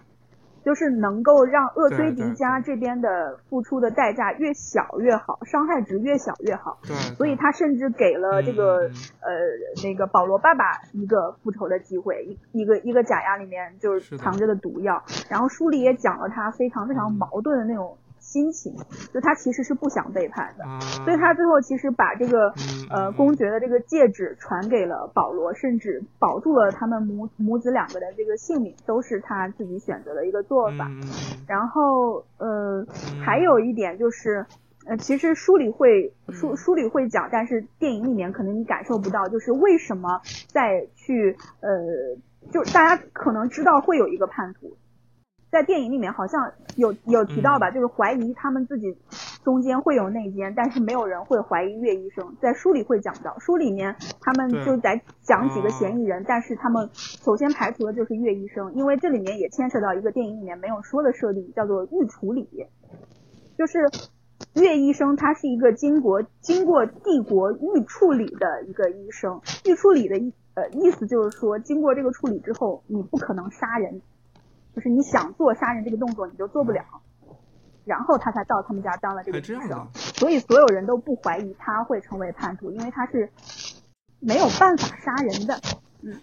[0.65, 6.79] 就是能够让厄崔迪迦这边的付出的代价越小越好，伤害值越小越好。
[6.83, 8.89] 对，所以他甚至给了这个
[9.21, 9.31] 呃
[9.83, 15.03] 那个保罗爸爸一个复仇的机会，一一个一个假牙里面就是藏着的毒药。
[15.29, 17.97] 然后书里也讲了他非常非常矛盾的那种。
[18.23, 18.73] 心情，
[19.13, 20.65] 就他其实是不想背叛的，
[21.05, 22.55] 所以他最后其实把这个
[22.89, 30.89] 呃公爵的这个戒指传给了保罗，甚至保住了他们母母子两个的这个性命，都是他自己选择的一个做法。
[31.49, 32.87] 然后呃
[33.23, 34.47] 还有一点就是，
[34.87, 41.69] 呃其实书里会书书里会讲，但是电影里面可能你感受不到，就是为什么再去呃
[42.53, 44.77] 就大家可能知道会有一个叛徒。
[45.53, 48.97] 在电影里面好像有有提到吧，就是怀疑他们自己
[49.45, 52.35] 中间会有内奸，但是没有人会怀疑岳医生。
[52.41, 62.49] 在书里会讲到，书里面他们就在讲几个嫌疑人，但是他们首先排除的就是岳医生，因为这里面也牵扯到一个电影里面没有说的设定，叫做预处理，
[63.59, 63.79] 就是
[64.55, 74.01] 岳医生他是一个经过经过帝国预处理的一个医生，预处理的意呃意思就是说，经过这个处理之后，你不可能杀人。
[74.75, 76.83] 就是你想做杀人这个动作，你就做不了，
[77.85, 83.31] 然后他才到他们家当了这个医生，所以所有人都不怀疑他会成为叛徒，因为他是
[84.21, 85.61] 没有办法杀人的，
[86.03, 86.21] 嗯。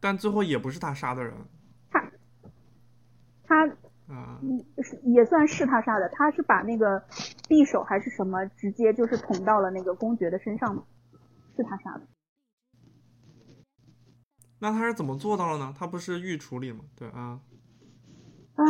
[0.00, 1.32] 但最后也不是他杀的人。
[1.90, 2.00] 他，
[3.44, 3.64] 他，
[4.08, 7.00] 嗯，是也算是他杀的，他是把那个
[7.48, 10.82] 匕首还是什么直接就是捅到了那个公爵的身上嘛，
[11.56, 12.02] 是他杀的。
[14.62, 15.74] 那他是怎么做到了呢？
[15.76, 16.84] 他不是预处理吗？
[16.96, 17.40] 对啊，
[18.54, 18.64] 唉，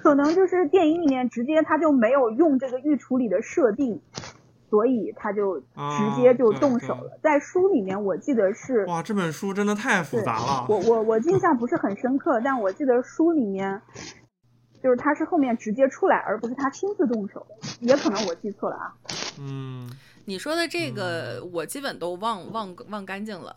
[0.00, 4.00] 可能就是电影里面直接他就没有用这个预处理的设定，
[4.70, 7.20] 所以他就直接就动手了。
[7.22, 10.64] 在书里面我记得是哇，这本书真的太复杂了。
[10.70, 13.82] 我我我印象不是很深刻，但我记得书里面
[14.82, 17.46] 就是他是后面直接出来，而不是他亲自动手，
[17.80, 18.94] 也可能我记错了啊。
[19.38, 19.90] 嗯，
[20.24, 23.54] 你说的这个我基本都忘忘忘干净了。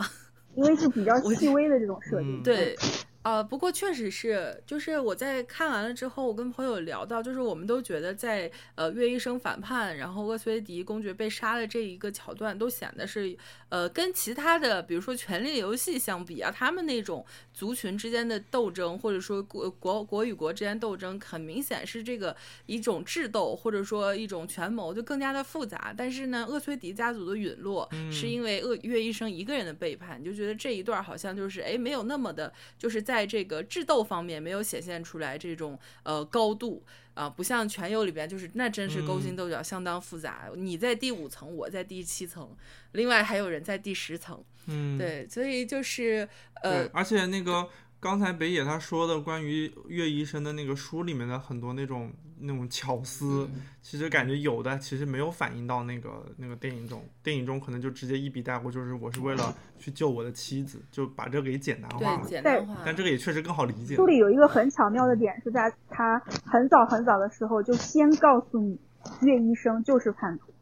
[0.55, 2.75] 因为是比较细微的这种设定，对。
[3.25, 13.35] 啊，不过确实是，就是我在看完了之后，我跟朋友聊到，就是我们都觉得在呃岳医生反叛，然后厄崔迪公爵被杀的这一个桥段，都显得是
[13.69, 25.91] 呃跟其他的，比如说《权力游戏》相比啊，他们那种族群之间的斗争，或者说国国国与国之间斗争，很明显是这个一种智斗，或者说一种权谋，就更加的复杂。
[25.97, 33.14] 但是呢，厄崔迪家族的陨落，是因为厄岳医生一个人的背叛，你就觉得这一段好像就是哎没有那么的，就是在。
[33.15, 40.49] 在这个智斗方面没有显现出来这种呃高度啊，不像《全游》里边就是那真是勾心斗角相当复杂。
[40.55, 42.53] 你在第五层，我在第七层，
[42.91, 44.43] 另外还有人在第十层。
[44.67, 46.27] 嗯，对，所以就是
[46.61, 47.69] 呃，而且那个。
[48.05, 53.49] 刚才北野他说的关于岳医生的那个书里面的很多那种那种巧思，
[53.81, 62.21] 其实感觉有的其实没有反映到那个那个电影中，电影中可能就直接一笔带过，就是我是为了去救我的妻子，就把这个给简单化了。
[62.27, 62.75] 简单化。
[62.85, 63.95] 但这个也确实更好理解。
[63.95, 68.79] 书里有一个很巧妙的点，是在他很早很早的时候就先告诉你，
[69.21, 70.53] 岳医生就是叛徒。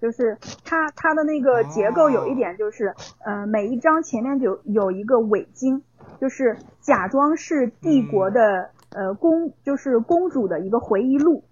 [0.00, 2.94] 就是它它的那个结构有一点就是，
[3.26, 5.82] 呃，每一章前面就有一个伪经，
[6.20, 11.44] 就是假装是帝国的呃公，就是公主的一个回忆录，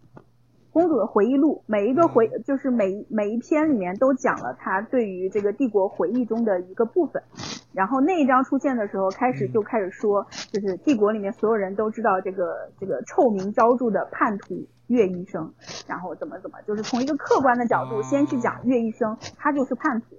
[0.72, 7.22] 公主的回忆录，每一个回就是每每一篇里面都讲了她对于这个帝国回忆中的一个部分，
[7.72, 14.66] 然后那一章出现的时候，开始就开始说，就是帝国里面所有人都知道这个这个臭名昭著的叛徒。
[14.88, 15.52] 岳医生，
[15.88, 20.14] 然后怎么怎么，就是从一个客观的角度先去讲岳医生，他就是叛徒，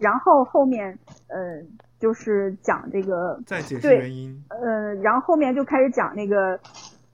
[0.00, 1.62] 然后后面呃
[1.98, 6.58] 就是讲这个再解释原因，呃，然后后面就开始讲那个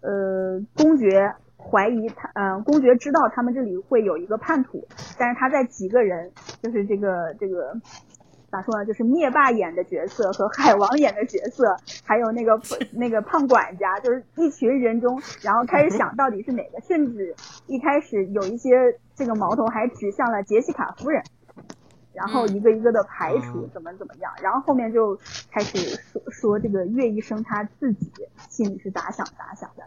[0.01, 4.87] 呃公爵怀疑他，嗯，公爵知道他们这里会有一个叛徒，
[5.19, 6.31] 但是他在几个人，
[6.63, 7.75] 就是这个这个。
[8.51, 8.87] 咋说呢？
[8.87, 12.57] 就是灭霸演的角色和海王演的角色，还有那个
[12.93, 17.35] 那个胖管家，就是一群人中，然后开始想到底是哪个，甚至
[17.67, 18.71] 一开始有一些
[19.17, 21.21] 这个矛头还指向了杰西卡夫人，
[22.15, 25.19] 然后一个一个的排除怎么怎么样，然后后面就
[25.51, 25.79] 开始
[26.13, 28.11] 说说这个岳医生他自己
[28.49, 29.83] 心里是咋想咋想的，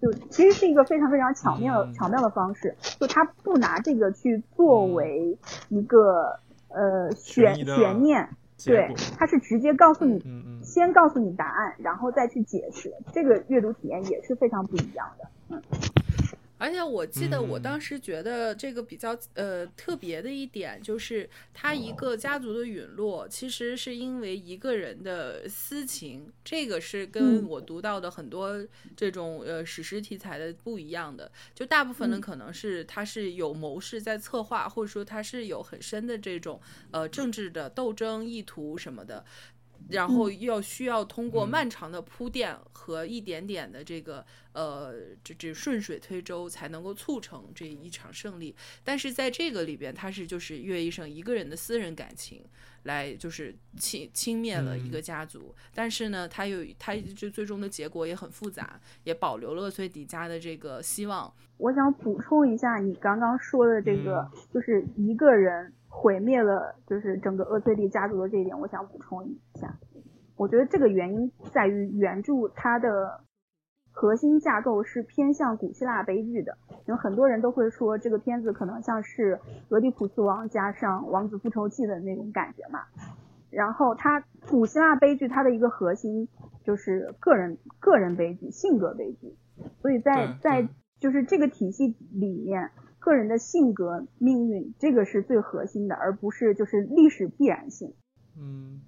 [0.00, 6.38] 就其实是一个非常非常巧妙巧妙的方式，就他不拿这个去作为一个。
[6.72, 8.28] 呃，悬悬念，
[8.64, 10.22] 对，他是直接告诉你，
[10.62, 15.60] 先告诉你答案，然后再去解释，这个阅读体验也是非常不一样的，嗯。
[16.60, 28.62] 而且我记得我当时觉得这个比较呃特别的一点，就是他一个家族的陨落，其实是因为一个人的私情，这个是跟我读到的很多
[28.94, 31.32] 这种呃史诗题材的不一样的。
[31.54, 39.24] 就大部分的可能是他是有谋士在策划，或者说他是有很深的这种呃政治的斗争意图什么的。
[39.88, 48.54] 然后要需要通过漫长的铺垫和一点点的这个呃这这顺水推舟才能够促成这一场胜利。
[48.84, 52.44] 但是在这个里边，他是就是岳医生一个人的私人感情
[52.84, 55.54] 来就是轻轻灭了一个家族。
[55.74, 61.32] 但是呢，他有他就最终的结果也很复杂，也保留了厄崔迪家的这个希望。
[61.56, 65.72] 我想补充一下你刚刚说的这个，就是一个人。
[65.92, 69.76] 毁灭了就是整个厄崔蒂家族的这一点，我想补充一下。
[70.36, 73.20] 我觉得这个原因在于原著它的
[73.90, 82.84] 核心架构是偏向古希腊悲剧的，有很多人都会说这个片子可能像是俄狄浦斯王加上王子复仇记的那种感觉嘛。
[83.50, 86.28] 然后它古希腊悲剧它的一个核心
[86.62, 89.36] 就是个人个人悲剧、性格悲剧，
[89.82, 90.68] 所以在在
[91.00, 92.70] 就是这个体系里面。
[93.00, 97.92] 个人的性格、命运，这个是最核心的，而不是就是历史必然性。
[98.38, 98.80] 嗯，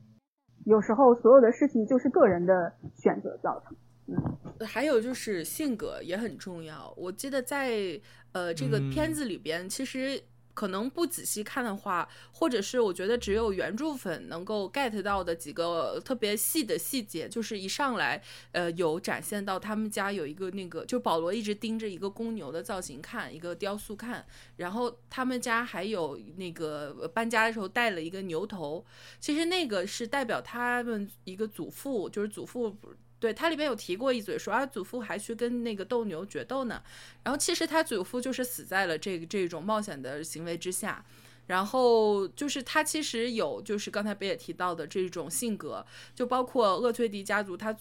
[0.64, 3.77] 有时候所有的事情就是个人的选择造成。
[4.07, 6.94] 嗯，还有就是性格也很重要。
[6.96, 10.22] 我记得在呃这个片子里边，其实。
[10.55, 24.25] 可能不仔细看的话，或者是我觉得只有原著粉能够 get 到的几个特别细的细节，就是一上来，呃，有展现到他们家有一个那个，就保罗一直盯着一个公牛的造型看，一个雕塑看，
[24.57, 28.85] 然后他们家还有那个搬家的时候带了一个牛头，
[29.19, 32.77] 其实那个是代表他们一个祖父，就是祖父。
[33.23, 36.83] 对他里边有提过一嘴，说啊祖父还去跟那个斗牛决斗呢，
[37.23, 41.05] 然后其实他祖父就是死在了这个这种冒险的行为之下，
[41.47, 47.73] 然后就是他其实有就是刚才不也提到的这种性格，就包括厄崔迪家族，他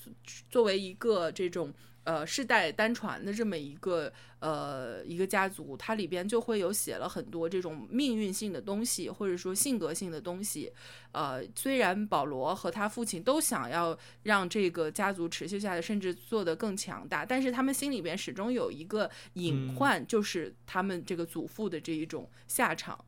[0.51, 1.73] 作为一个这种。
[2.03, 10.71] 呃，世代单传的这么一个呃一个家族，它里边就会有写了很多这种命运性的东西，或者说性格性的东西。
[11.11, 23.03] 呃，虽然保罗和他父亲都想要让这个家族持续下来，甚至做得更强大，但是他们心里边始终有一个隐患，就是他们这个祖父的这一种下场。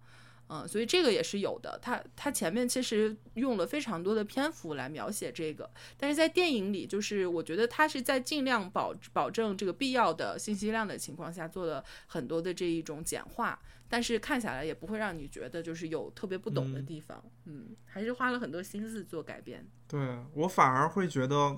[0.54, 1.80] 嗯，所以这个也是有的。
[1.82, 17.24] 他他前面其实用了非常多的篇幅来描写这个，但是在电影里，就是我觉得他是在尽量保保证这个必要的信息量的情况下，做了很多的这一种简化，但是看下来也不会让你觉得就是有特别不懂的地方。
[17.46, 19.66] 嗯，还是花了很多心思做改编。
[19.88, 21.58] 对我反而会觉得，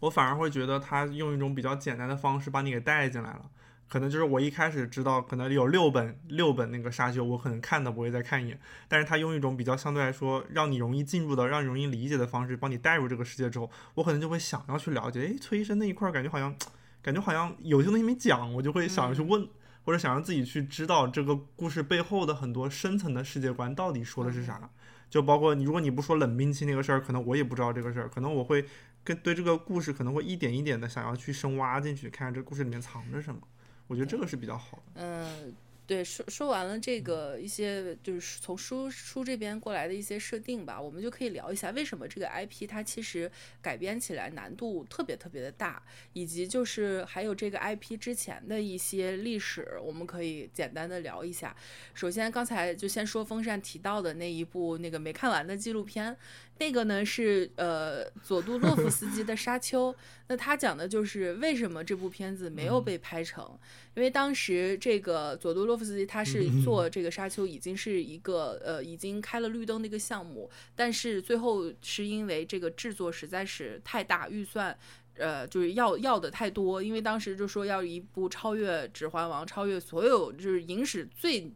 [0.00, 3.50] 我反而会觉得他用一种比较简单的方式把你给带进来了。
[3.88, 8.60] 可能就是我一开始知道，可能有六本六本那个沙丘，我可能看都不会再看一眼。
[8.86, 15.20] 但是他用一种比较相对来说让你容易进入的、让你容易理解的方式，帮你带入这个世界之后，我可能就会想要去了解。
[15.20, 16.54] 诶，崔医生那一块儿感觉好像，
[17.00, 19.48] 感觉好像有些东西没讲，我就会想要去问，
[19.84, 24.70] 或者想让自己去知道这个故事背后的很多深层的世界观到底说的是啥。
[25.08, 28.66] 就包括你，如果你不说冷兵器那个事儿，可能我也不知道这个事儿，可能我会
[29.02, 33.40] 跟对这个故事可能会一点一点的想要去深挖进去，看看这故事里面藏着什么。
[33.88, 35.02] 我觉得这个是比较好的。
[35.02, 35.54] 嗯，
[35.86, 43.30] 对，说说完了这个一些就是从书书这边过来的一些设定吧，我们就可以聊一下为什么这个 IP 它其实
[43.62, 45.82] 改编起来难度特别特别的大，
[46.12, 51.56] 以及就是还有这个 IP 之前的一些历史，我们可以简单的聊一下。
[51.94, 56.14] 首先，刚才就先说风扇提到的那一部那个没看完的纪录片。
[56.60, 59.92] 那个呢是呃佐杜洛夫斯基的《沙丘》，
[60.26, 63.56] 那他讲的就是为什么这部片子没有被拍成，
[63.94, 74.76] 因为当时这个佐杜洛夫斯基他是做这个《沙丘》已经是一个呃已经开了绿灯的一个项目，但是最后是因为这个制作实在是太大预算，
[75.16, 81.52] 呃就是要要的太多，因为当时就说要一部超越《指环王》、超越所有就是影史最。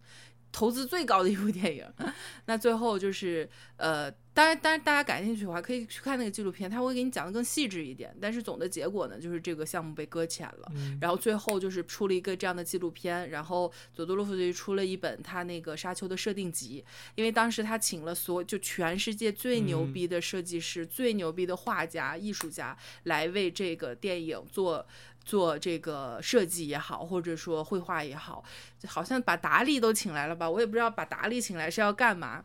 [0.52, 1.84] 投资最高的一部电影，
[2.46, 3.48] 那最后就是
[3.78, 8.14] 呃，当然，当然，大家感兴趣的话可以去看那个纪录片，他会给你讲的更细致一点。
[8.20, 10.70] 但是总的结果呢，就是这个项目被搁浅了。
[11.00, 16.84] 然后最后就是出了一个这样的纪录片，然后佐多洛夫就出了一本他那个沙丘的设定集，
[17.14, 24.86] 因为当时他请了所就全世界最牛逼的设计师、最牛逼的画家、艺术家来为这个电影做。
[25.24, 28.42] 做这个设计也好，或者说绘画也好，
[28.86, 30.48] 好像把达利都请来了吧？
[30.48, 32.42] 我也不知道把达利请来是要干嘛。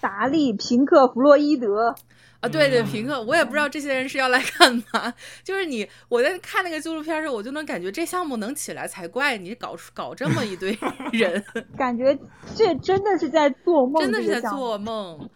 [0.00, 1.92] 达利、平克·弗洛伊德
[2.40, 5.12] 啊，对对，平克，我也不知道这些人是要来干嘛。
[5.42, 9.36] 就是你，我在看那个纪录片的时候，我就能感觉这项目能起来才怪。
[9.36, 10.70] 你搞出搞这么一堆
[11.12, 11.42] 人，
[11.76, 12.16] 感觉
[12.54, 15.28] 这真的是在做梦，真的是在做梦。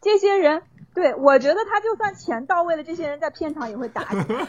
[0.00, 0.62] 这些人，
[0.94, 4.46] 对我觉得他就算钱到位了，这些人在片场也会打起来。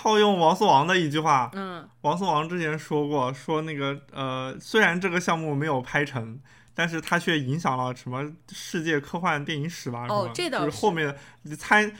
[0.00, 6.38] 套用王思王的一句话，嗯，王思王之前说过，说那个呃，虽然这个项目没有拍成，
[6.72, 10.06] 但是它却影响了什么世界科幻电影史吧？
[10.08, 11.12] 哦，这倒是后面
[11.58, 11.92] 参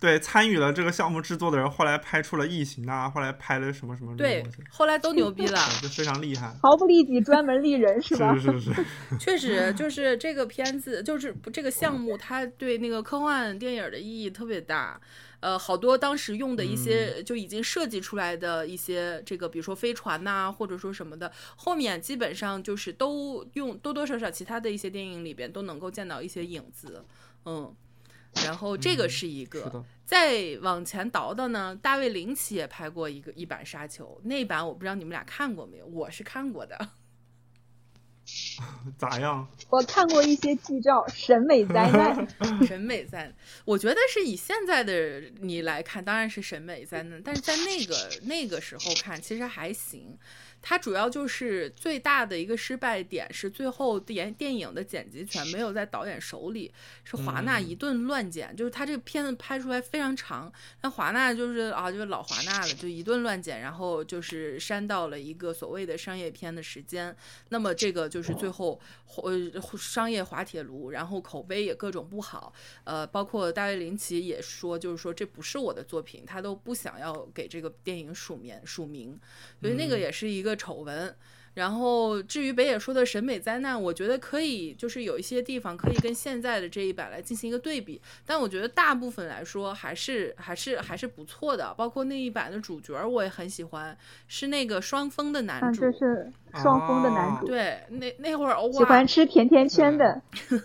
[0.00, 8.34] 对参与了这个项目制作的人，后来拍出了异形啊，后来拍了什么什么对，后来都牛逼了， 就非常厉害，毫不利己，专门利人，是吧？
[8.34, 8.84] 是是是，
[9.20, 14.98] 确实就是这个片子，就是这个项目，它对那个科幻电影的意义特别大。
[15.40, 27.06] 呃，好多当时用的一些就已经设计出来的一些这个，比如说飞船呐，或者说什么的，后面基本上就是都用多多少少其他的一些电影里边都能够见到一些影子，
[27.46, 27.74] 嗯，
[28.44, 36.78] 然后这个是一个，再往前倒倒呢，大卫林奇也拍过一个一版沙丘，那版我不知道你们俩看过没有，我是看过的。
[38.96, 39.48] 咋样？
[39.70, 42.28] 我看过一些剧照，审美灾难，
[42.64, 43.34] 审美灾难。
[43.64, 50.16] 我觉得是以现在的你来看，当然是审美灾难，但是在那个那个时候看，其实还行。
[50.62, 56.70] 它主要就是最大的一个失败点是最后电电影的剪辑权没有在导演手里，
[57.02, 60.52] 是华纳一顿乱剪，就是他这个片子拍出来非常长，
[60.82, 67.16] 那华纳就是啊就是老华纳了，就一顿乱剪，然后就是删到了一个所谓的商业片的时间，
[67.48, 68.78] 那么这个就是最后
[69.16, 69.32] 呃
[69.78, 72.52] 商业滑铁卢，然后口碑也各种不好，
[72.84, 79.18] 呃包括大卫林奇也说就是说这不是我的作品，他都不想要给这个电影署名署名，
[79.62, 80.49] 所以那个也是一个。
[80.54, 81.14] 丑闻，
[81.54, 93.96] 然后至于北野说的审美灾难，我觉得可以，就是有一些地方可以跟现在的这一版来进行一个对比，但我觉得大部分来说还是还是还是不错的，包括那一版的主角我也很喜欢，
[94.28, 100.22] 是那个双峰的男主，就是双峰的男主，对，那那会儿喜欢吃甜甜圈的。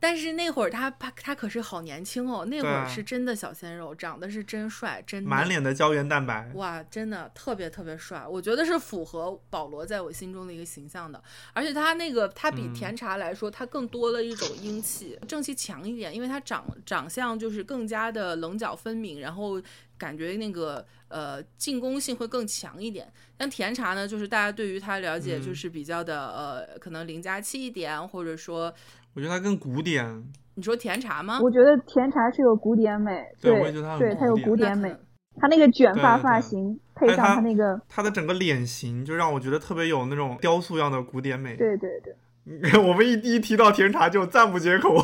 [0.00, 11.22] 但是那会儿他他他可是好年轻哦，那会儿是真的小鲜肉，长得是真帅，真满脸的胶原蛋白，哇，真的特别特别帅，我觉得是符合保罗在我心中的一个形象的。
[11.52, 19.60] 而且他那个他比甜茶来说，他更多了一种英气，正气强一点，因为他长长相就是更加的棱角分明，然后
[19.98, 23.12] 感觉那个呃进攻性会更强一点。
[23.38, 28.74] 像甜茶呢，就是大家对于他了解就是比较的呃可能邻家气一点，或者说。
[29.14, 30.24] 我觉得它更古典。
[30.54, 31.40] 你说甜茶吗？
[31.42, 34.94] 我觉得甜茶是有古典美，对，对，它有古典美。
[35.36, 41.56] 他那个卷发发型配上他那个，他的整个脸型就让我觉得特别有那种雕塑样的古典美。
[41.56, 42.14] 对对对。
[42.82, 44.96] 我们一一提到甜茶就赞不绝口。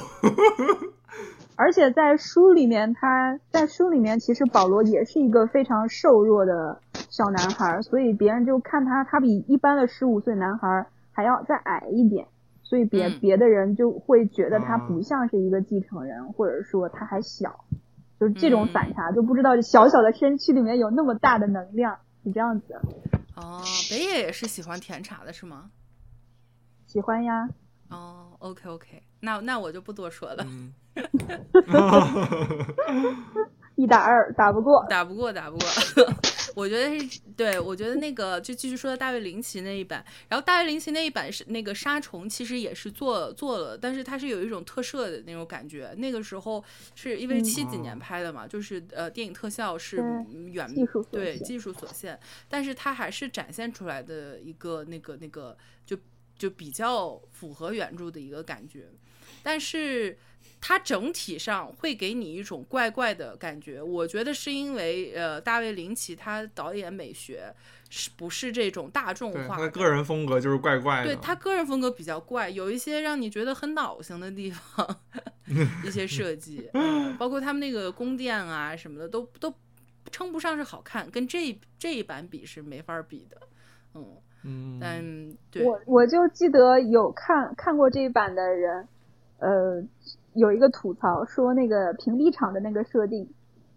[1.55, 6.81] 而且在书里面，他在书里面其实保罗也是一个非常瘦弱的。
[7.09, 12.27] 小男孩，所以别人就看他，他比一般的十五岁男孩还要再矮一点，
[12.69, 13.19] 所以别、嗯。
[13.21, 17.64] 别的人就会觉得他啊不像是一个继承人，或者说他还小，
[18.19, 18.69] 就是这种嗯。
[18.73, 22.81] 反差，就不知道小小的身躯里面有那么大的能量，是这样子。
[23.37, 25.71] 哦，北野也是喜欢甜茶的是吗？
[26.87, 27.49] 喜欢呀，
[27.91, 30.73] 哦，OK OK，那那我就不多说了，嗯，
[33.77, 34.85] 一打二打不过。
[34.91, 35.68] 打不过打不过。
[36.57, 45.95] 我觉得是对，我觉得那个就继续说到大卫林奇那一版，然后大卫林奇那一版是那个杀虫，其实也是做做了，但是它是有一种特摄的那种感觉。
[45.99, 46.64] 那个时候
[46.95, 50.03] 是因为嗯七几年哦拍的嘛，就是呃电影特效是
[50.47, 52.18] 远技术对技术所限，
[52.49, 55.55] 但是它还是展现出来的一个那个那个
[55.85, 55.95] 就
[56.39, 58.87] 就比较符合原著的一个感觉，
[59.43, 60.16] 但是
[60.61, 63.81] 它整体上会给你一种怪怪的感觉。
[63.83, 67.55] 我觉得是因为呃大卫林奇他导演美学
[67.89, 71.05] 是不是这种大众，化他的个人风格就是怪怪的。
[71.05, 74.97] 对他个人风格比较怪，有一些让你觉得很恼心的地方，
[75.85, 79.55] 一些设计，嗯包括他们那个宫殿啊什么的，都都
[80.11, 83.41] 称不上是好看，跟这这一版比是没法比的，
[83.95, 88.89] 嗯，嗯，但对，我我就记得有看看过这一版的人，
[89.39, 89.83] 呃，
[90.37, 93.28] 有一个吐槽说那个屏蔽场的那个设定，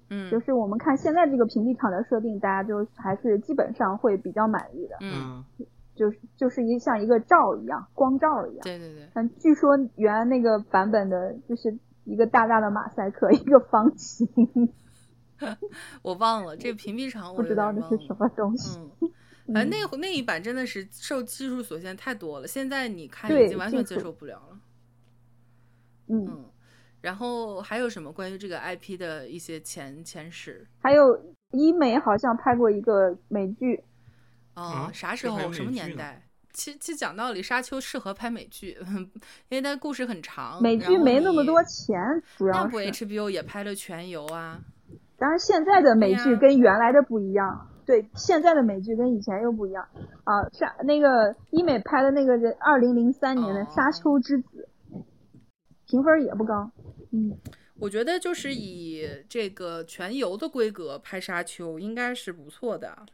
[0.10, 8.62] 嗯就是我们看现在这个屏蔽场的设定，大家就还是基本上会比较满意的，嗯，嗯，就是就是一像一个罩一样，光罩一样。
[8.64, 14.28] 对对对，但据说原来那个版本的就是一个大大的马赛克，一个方形，
[16.04, 18.80] 我忘了这屏蔽场，我不知道那是什么东西。
[18.80, 19.12] 嗯。
[19.56, 24.60] 哎，嗯那会那一版真的是受技术所限太多了，现在你看已经完全接受不了了。
[26.10, 26.46] 嗯，嗯，
[27.02, 30.66] 然后还有什么关于这个 IP 的一些前前史？
[30.82, 31.04] 还有
[31.52, 33.84] 医美好像拍过一个美剧，
[34.56, 35.52] 哦，啊啥时候？
[35.52, 36.24] 什么年代？
[36.52, 38.76] 其其实讲道理，《沙丘》适合拍美剧，
[39.50, 40.62] 因为它故事很长。
[40.62, 41.96] 美剧没那么多钱，
[42.36, 43.06] 主那不要是。
[43.06, 44.60] HBO 也拍了《全游》啊。
[45.18, 47.68] 当然，现在的美剧跟原来的不一样。
[47.86, 49.88] 对，现在的美剧跟以前又不一样
[50.24, 50.42] 啊。
[50.52, 54.68] 沙那个医美拍的那个是二零零三年的哦《沙丘之子》，
[55.90, 56.72] 评分也不高。
[57.12, 57.36] 嗯，
[57.80, 63.06] 我觉得就是以这个全游的规格拍《沙丘》应该是不错的，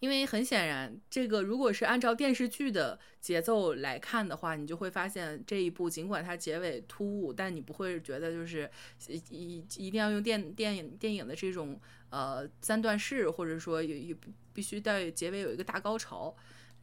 [0.00, 8.68] 因为很显然，这个如果是按照电视剧的节奏来看的话，你就会发现这一部尽管它结尾突兀，但你不会觉得就是
[9.06, 11.80] 一一一定要用电电影电影的这种
[12.10, 14.16] 呃三段式，或者说有有
[14.52, 16.34] 必须在结尾有一个大高潮。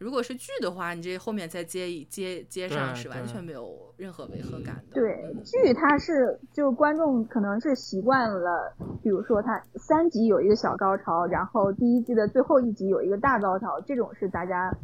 [0.02, 4.96] 如果是剧的话，你这后面再接一接接上是完全没有任何违和感的。
[4.96, 8.74] 对嗯，剧它是就观众可能是习惯了，
[9.04, 14.76] 比如说它三集有一个小高潮，然后第一季的最后一集有一个大高潮，这种是大家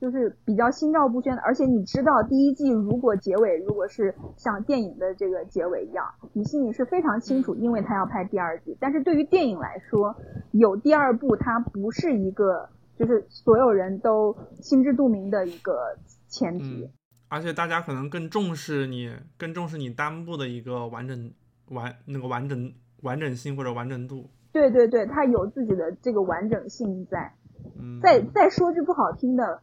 [0.00, 1.42] 就是比较心照不宣的。
[1.42, 8.76] 而且你知道第一季如果结尾如果是像电影的这个结尾一样，你心里是非常清楚，因为他要拍第二季。
[8.78, 10.14] 但是对于电影来说，
[10.52, 12.68] 有第二部它不是一个
[13.00, 15.96] 就是所有人都心知肚明的一个
[16.28, 16.84] 前提。
[16.84, 16.92] 嗯，
[17.28, 21.32] 而且大家可能更重视你，更重视你单部的一个完整
[21.70, 22.70] 完那个完整
[23.00, 24.28] 完整性或者完整度。
[24.52, 27.32] 对对对，它有自己的这个完整性在。
[27.78, 29.62] 嗯，再再说句不好听的，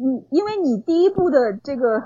[0.00, 1.98] 你因为你第一部的这个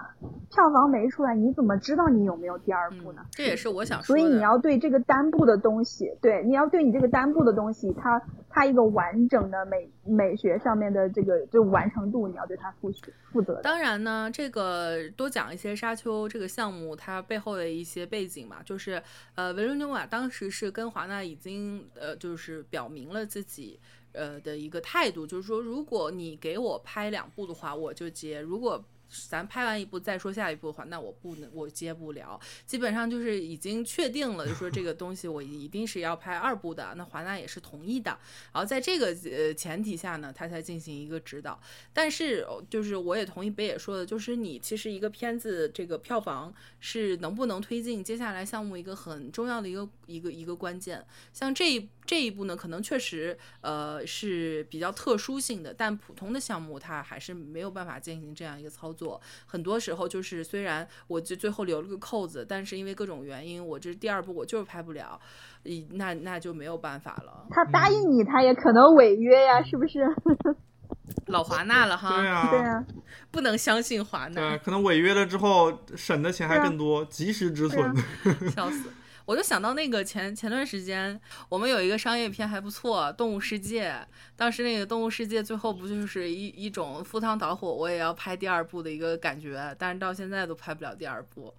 [0.51, 4.19] 票房没出来，你怎么知道你有没有第二部呢嗯？，这也是我想说所。
[4.19, 12.91] 以你要对这个单部的东西，对，你要对你这个单部的东西，它它一个完整的美美学上面的这个就完成度，你要对它负
[13.31, 13.61] 负责。
[13.63, 19.03] 当然呢，这个多讲一些沙丘这个项目它背后的一些背景嘛，就是
[19.35, 23.79] 呃，维伦纽瓦当时是跟华纳已经呃就是表明了自己
[24.13, 28.85] 呃的一个态度，就是说如果你给我拍两部的话，我就接；如果
[29.29, 32.41] 咱拍完一部再说下一部的话，那我不能，我接不了。
[32.67, 38.19] 基本上就是已经确定了，就说这个 东西我一定是要拍二部的，那华纳也是同意的。
[38.53, 41.61] 然后在这个呃前提下呢，他才进行一个指导。
[41.93, 51.05] 但是呃就是我也同意北野说的，就是你其实一个片子这个票房是能不能推进接下来项目一个很重要的一个一个一个关键。
[51.33, 59.02] 像这一这一步呢，可能确实呃是比较特殊性的，但普通的项目它还是没有办法进行这样一个操作。
[59.47, 65.19] 很多时候就是虽然我就最后留了个扣子，但是因为各种原因，我这第二部我就是拍不了，
[65.65, 67.47] 一那那就没有办法了。
[67.51, 70.01] 他答应你，他也可能违约呀，是不是？
[71.27, 72.85] 老华纳了哈，对啊， 对啊，
[73.31, 74.59] 不能相信华纳对啊，。
[74.59, 77.95] 可能违约了之后省的钱还更多，及时止损。
[78.23, 78.91] 对笑死！
[79.25, 83.91] 我就想到那个前前段时间，我们有一个商业片还不错，《动物世界》。
[84.37, 91.55] 当时那个《动物世界》最后不就是一一种赴汤蹈火，我也要拍第二部的一个感觉，但是到现在都拍不了第二部，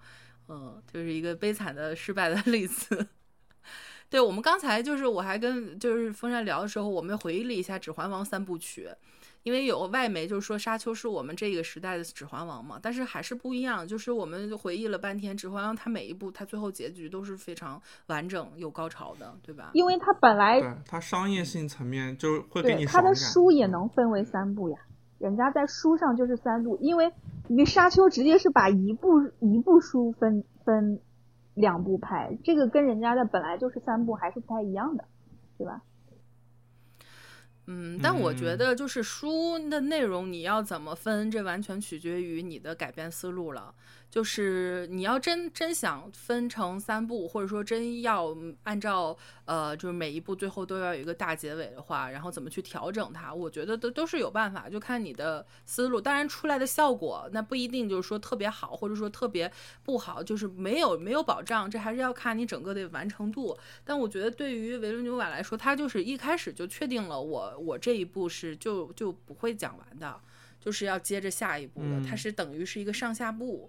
[0.48, 3.06] 嗯，就是一个悲惨的失败的 例子。
[4.10, 8.88] 对我们刚才就是我还跟就是风扇聊的时候，我们回忆了一下《指环王》三部曲。
[9.44, 13.86] 因为有外媒就是说沙丘是我们这个时代的指环王嘛，但是还是不一样。
[13.86, 19.70] 就是我们回忆了半天，指环王它每一部它最后结局都是非常完整有高潮的，对吧？
[19.74, 24.78] 因为它本来对它商业性层面就会给你它的书也能分为三部呀，
[25.18, 27.12] 人家在书上就是三部，因为
[27.46, 31.00] 你沙丘直接是把一部一部书分分
[31.52, 35.04] 两部拍，这个跟人家的本来就是三部还是不太一样的，
[35.58, 35.82] 对吧？
[37.66, 43.74] 嗯，但我觉得就是书的内容你要怎么分，这完全取决于你的改编思路了。
[44.14, 56.00] 就是你要真真想分成三部，或者说真要按照呃，就是每一部最后都要有一个大结尾的话，然后怎么去调整它，我觉得都都是有办法，就看你的思路。
[56.00, 59.50] 当然出来的效果那不一定就是说特别好，或者说特别
[59.82, 63.58] 不好，就是没有没有保障，这还是要看你整个的完成度。
[63.82, 70.20] 但我觉得对于维伦纽瓦来说，他就是一开始就确定了我我这一步是就就不会讲完的，
[70.60, 73.68] 就是要接着下一步的，它是等于是一个上下部。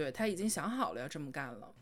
[0.00, 1.74] 对他已经想好了要这么干了。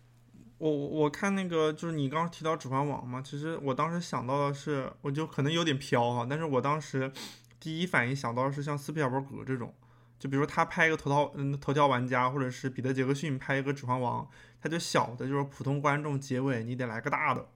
[0.59, 7.12] 我我看那个就是你刚刚提到《指环王》嘛，其实我当时想到的是，我就可能有点飘哈，但是我当时
[7.61, 9.73] 第一反应想到的是像斯皮尔伯格这种，
[10.19, 14.25] 就比如他拍一个头条嗯头条玩家，或者是彼得杰克逊拍一个《指环王》，
[14.61, 17.47] 他就小的就是普通观众结尾你得来个大的，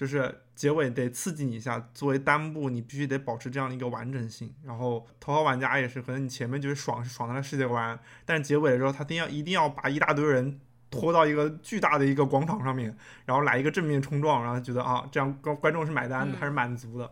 [0.00, 1.78] 就是结尾得刺激你一下。
[1.92, 4.54] 作为单部，你必须得保持这样的一个完整性。
[4.64, 10.58] 然后头号玩家也是，可能你前面就是爽是爽他的世界观，但是结尾的时候他一定要一定要把一大堆人。
[10.92, 12.92] 拖到一个巨大的一个广场上面，
[13.24, 17.08] 然后来一个正面冲撞，然后觉得啊，这样观观众是买单的，他是满足的。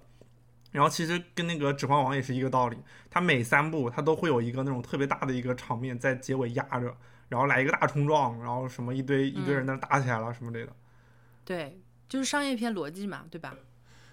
[0.72, 2.76] 然后其实跟那个《指环王》也是一个道理，
[3.08, 6.92] 它每三部它都会有一个那种特别大的一个场面在结尾压着，
[7.28, 10.72] 然后来一个大冲撞，然后什么一堆一堆人在那打起来了什么类的。
[11.44, 11.78] 对，
[12.08, 13.56] 就是商业片逻辑嘛，对吧？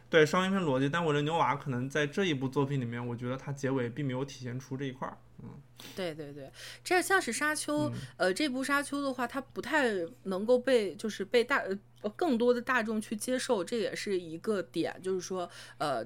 [0.10, 0.88] 对，商业片逻辑。
[0.88, 5.18] 但我的牛娃可能在这一部作品里面，我觉得它结尾并没有体现出这一块儿。
[5.44, 5.50] 嗯，
[5.96, 6.50] 对对对，
[6.84, 9.90] 这像是沙丘，呃，这部沙丘的话，它不太
[10.24, 11.58] 能够被就是被大
[12.02, 16.06] 呃更多的大众去接受，这也是一个点，就是说呃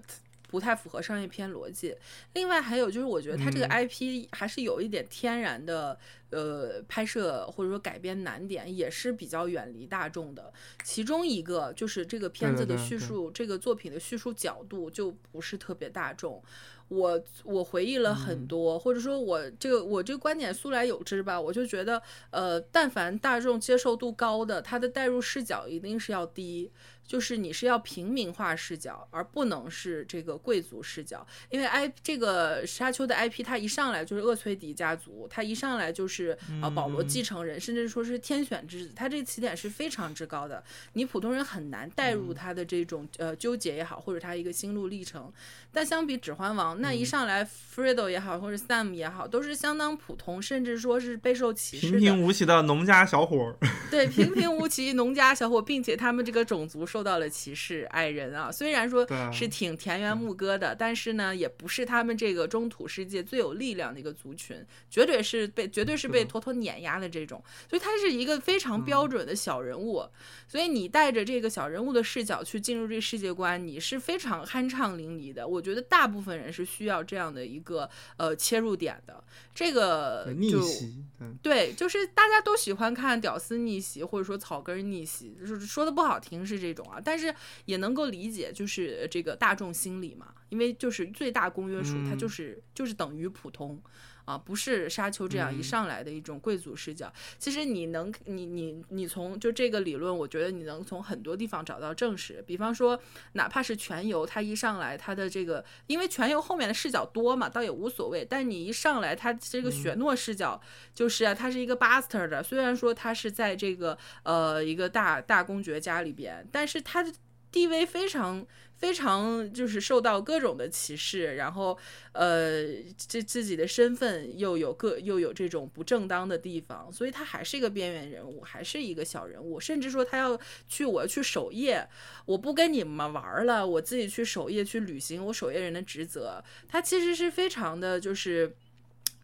[0.50, 1.96] 不太符合商业片逻辑。
[2.34, 5.98] 另外还有就是，我觉得它这个 IP 还是有一点天然的
[6.32, 10.52] 呃拍摄或者说改编难点，也是比较远离大众的。
[10.84, 16.44] 其中一个就是这个片子的叙述，这个作品的叙述角度就不是特别大众。
[16.88, 21.40] 我我回忆了很多，或者说，我这个我这个观点素来有之吧。
[21.40, 26.72] 我就觉得，呃，但凡大众接受度高的，它的代入视角一定是要低。
[27.10, 45.34] 就是你是要平民化视角，而不能是这个贵族视角，因为 I 这个沙丘的 IP，它一上来就是厄崔迪家族，它一上来就是啊保罗继承人，甚至说是天选之子，它这个起点是非常之高的，你普通人很难带入他的这种呃纠结也好，或者他一个心路历程。
[45.72, 53.58] 但相比指环王，那一上来 Fredo 也好，或者 Sam 也好，都是相当普通，甚至说是备受歧视平平无奇的农家小伙儿。
[53.90, 56.99] 对，平平无奇农家小伙，并且他们这个种族受。
[57.00, 70.04] 受到了歧视，矮人啊，虽然说是挺田园牧歌的，但是呢，也不是他们这个中土世界最有力量的一个族群，绝对是被绝对是被妥妥碾压的这种，所以他是一个非常标准的小人物。
[70.46, 75.48] 所以你带着这个小人物的视角去进入这个世界观，你是非常酣畅淋漓的。
[75.48, 79.24] 我觉得大部分人是需要这样的一个呃切入点的。
[79.56, 81.04] 这个逆袭，
[81.42, 86.79] 对，就是大家都喜欢看屌丝逆袭，或者说草根逆袭，就是说的不好听是这种。
[86.84, 87.34] 啊，但是
[87.66, 93.82] 也能够理解，就是这个大众心理嘛，因为就是最大公约数，它就是就是等于普通
[94.30, 97.12] 啊，不是沙丘这样一上来的一种贵族视角。
[97.40, 102.44] 其实你能，你你你从就这个理论，我觉得你能从很多地方找到证实。
[102.46, 103.02] 比方说，
[103.34, 108.24] 哪怕是全游，它一上来它的这个，因为全游后面的视角多嘛，倒也无所谓。
[108.24, 110.62] 但你一上来，它这个雪诺视角
[110.94, 117.12] 就是啊，他是一个 bastard，虽然说他是在这个呃一个大大公爵家里边，但是他的
[117.52, 118.46] 地位非常
[118.76, 121.78] 非常就是受到各种的歧视，然后
[122.14, 122.64] 呃
[122.96, 131.88] 这自己的身份又有各又有这种不正当的地方，所以他还是一个边缘人物，还是一个小人物，甚至说他要去我要去守夜，
[132.26, 138.56] 我不跟你们玩了，我自己去守夜去履行我守夜人的职责，他其实是非常的就是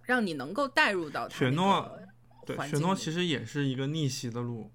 [0.05, 1.97] 让你能够带入到雪诺，
[2.45, 4.71] 对雪诺其实也是一个逆袭的路。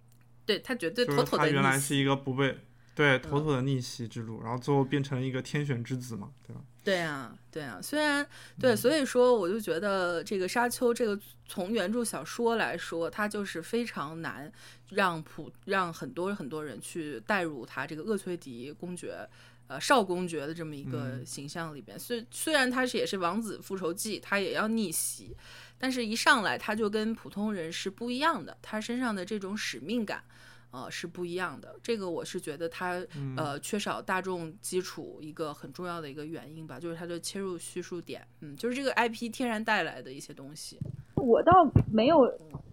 [0.47, 1.79] 对他绝对妥妥的他原来。
[1.79, 2.57] 是一个不被
[3.01, 6.63] 对妥妥的逆袭之路，然后最后变成了一个天选之子嘛，对吧？
[6.85, 8.27] 对啊，对啊，虽然
[8.59, 14.53] 对，所以说我就觉得这个《沙丘》这个从原著小说来说，它就是非常难
[14.91, 19.29] 让普让很多很多人去带入他这个厄崔迪公爵。
[19.67, 25.37] 呃，少公爵的这么一个嗯形象里边，虽虽然他是也是王子复仇记，他也要逆袭，
[25.79, 30.25] 但是一上来他就跟普通人是不一样的，他身上的这种使命感，
[30.71, 31.75] 呃，是不一样的。
[31.83, 33.05] 这个我是觉得它
[33.37, 40.79] 呃缺少大众基础一个很重要的一个原因吧，就是它的切入叙述点，嗯，就是这个 IP 天然带来的一些东西。
[41.17, 41.53] 我倒
[41.93, 42.17] 没有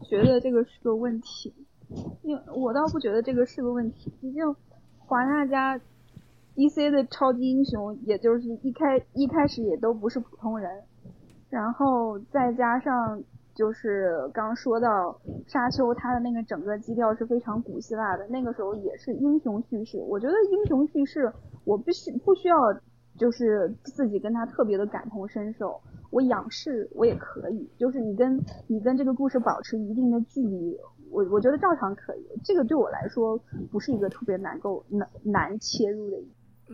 [0.10, 1.54] 觉得这个是个问题，
[2.22, 4.56] 因为我倒不觉得这个是个问题，毕竟
[5.00, 5.80] 华纳家
[6.56, 10.84] DC 的超级英雄，也就是一开一开始也都不是普通人，
[11.50, 13.22] 然后再加上
[13.58, 19.98] 就是刚说到沙丘，它的那个整个基调是非常古希腊的，那个时候也是英雄叙事。
[20.08, 21.34] 我觉得英雄叙事，
[21.66, 22.56] 我必须不需要
[23.18, 25.82] 就是自己跟他特别的感同身受，
[26.12, 30.78] 我仰视我也可以，就是你跟你跟这个故事保持一定的距离，
[31.10, 32.28] 我我觉得照常可以。
[32.44, 33.36] 这个对我来说
[33.72, 36.32] 不是一个特别难够难难切入的一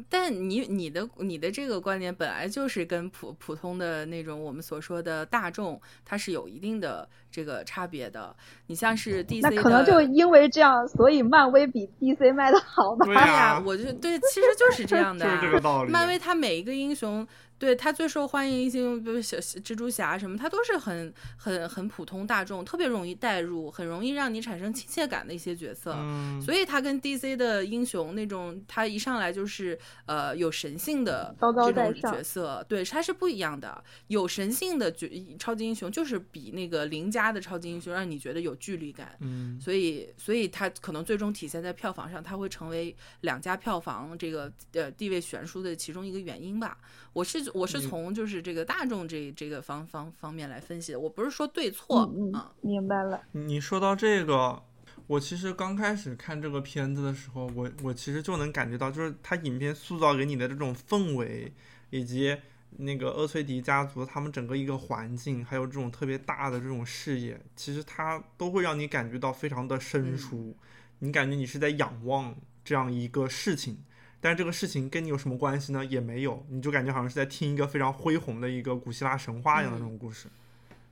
[0.10, 8.36] 但你你的你的这个观点本来就是跟普普通的那种我们所说的大众，它是有一定的这个差别的。
[8.68, 13.06] 你像是 DC 的，那可能就因为这样，所以漫威比 DC 卖的好吧？
[13.06, 15.40] 对哎呀呀，，我就对，其实就是这样的、 就是啊。
[15.42, 15.92] 这个道理。
[15.92, 17.26] 漫威它每一个英雄，
[17.64, 25.94] 对他最受欢迎一些，比如小蜘蛛侠什么，他都是很很很普通大众，特别容易带入，很容易让你产生亲切感的一些角色。
[25.96, 33.82] 嗯，所以他跟 DC 的英雄那种，他一上来就是呃有神性的这种角色，对，他是不一样的。
[34.08, 35.08] 有神性的角
[35.40, 39.16] 超级英雄，就是比那个邻家的超级英雄让你觉得有距离感。
[39.22, 46.78] 嗯，所以，所以他可能最终体现在票房上，他会成为两家票房这个呃地位悬殊的其中一个原因吧。
[47.14, 53.22] 我是我是嗯从就是这个大众这这个方方方面来分析的，我不是说对错嗯明白了。
[53.34, 54.64] 你说到这个，
[55.08, 61.54] 我其实刚开始看这个片子的时候，我我其实就能感觉到，就是它影片塑造给你的这种氛围，
[61.92, 62.36] 以及
[62.78, 70.58] 那个厄崔迪家族他们整个一个环境，还有这种特别大的这种视野，其实它都会让你感觉到非常的生疏，
[70.98, 72.36] 你感觉你是在仰望
[72.66, 73.78] 这样一个事情。
[74.24, 75.84] 但是这个事情跟你有什么关系呢？
[75.84, 80.30] 也没有，你就感觉好像是在听一个非常恢宏的一个古希腊神话一样的那种故事，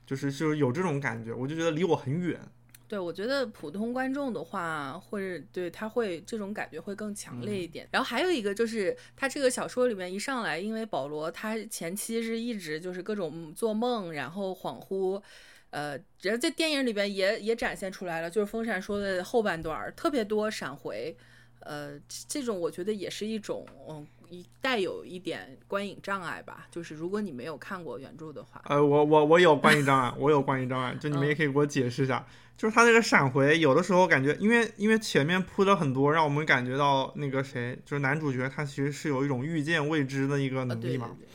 [0.04, 2.38] 就是就是有这种感觉，我就觉得离我很远。
[2.86, 7.88] 对，我觉得普通观众的话，或者对他会这种感觉会更强烈一点。
[7.90, 15.22] 然后还有一个就是，他这个小说里面一上来，因为保罗他前期是一直就是各种做梦，然后恍惚，
[15.70, 21.16] 呃，然后在电影里边也也展现出来了，就是风扇说的后半段儿特别多闪回，
[21.64, 21.98] 呃，
[22.28, 24.06] 这种我觉得也是一种嗯。
[24.32, 41.28] 一带有一点观影障碍吧，就是如果你没有看过原著的话，呃，我我我有观影障碍，我有观影障碍，就你们也可以给我解释一下，就是他这个闪回，有的时候感觉，因为因为前面铺了很多，让我们感觉到那个谁，就是男主角他其实是有一种预见未知的一个啊，能力嘛，对对对，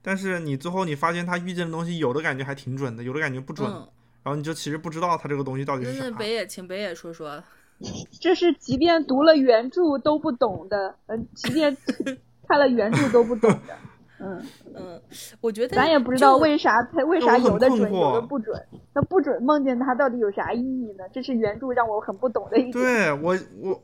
[0.00, 3.88] 但是你最后你发现他预见的东西，有的感觉还挺准的，有的感觉不准，嗯，
[4.22, 6.04] 然后你就其实不知道他这个东西到底是啥。
[6.04, 7.42] 那北野，请北野说说，
[8.20, 11.76] 这是即便读了原著都不懂的，嗯，即便
[12.46, 13.76] 看了原著都不懂的，
[14.20, 14.42] 嗯，
[14.74, 15.02] 嗯，
[15.40, 18.62] 我觉得咱也不知道为啥他为啥有的准有的不准，
[18.92, 21.04] 那不准梦见他到底有啥意义呢？
[21.10, 22.72] 这是原著让我很不懂的一点。
[22.72, 23.82] 对我我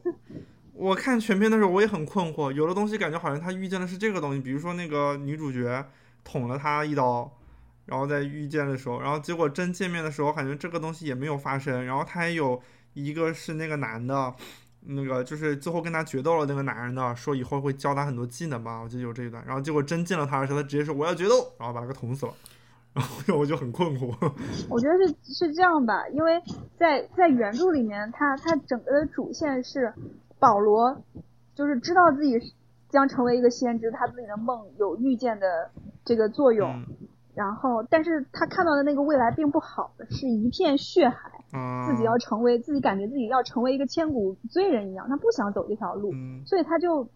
[0.74, 5.86] 我看全片的时候我也很困惑，有的东西感觉好像他遇见的是这个东西，比如说那个女主角
[6.22, 7.32] 捅了他一刀，
[7.86, 12.60] 然后在遇见的时候，然后结果真见面的时候，感觉这个东西也没有发生，然后他还有
[12.96, 14.34] 一个是那个男的。
[14.88, 19.44] 那个就是最后跟他决斗了那个男人的，说以后会教他很多技能吧，我记得有这一段。
[19.44, 22.32] 然后结果真见了他的时候，他直接说我要决斗，然后把他给捅死了。
[22.94, 24.14] 然后 我就很困惑。
[24.70, 26.40] 我觉得是是这样吧，因为
[26.78, 29.92] 在在原著里面，他他整个的主线是
[30.38, 31.02] 保罗，
[31.56, 32.38] 就是知道自己
[32.88, 35.68] 将成为一个先知，他自己的梦有预见的
[36.04, 37.05] 这个作用，嗯
[37.36, 47.06] 然后但是他看到的那个未来并不好，是一片血海，嗯，自己要成为自己感觉自己要成为一个千古罪人一样，他不想走这条路，嗯所以他就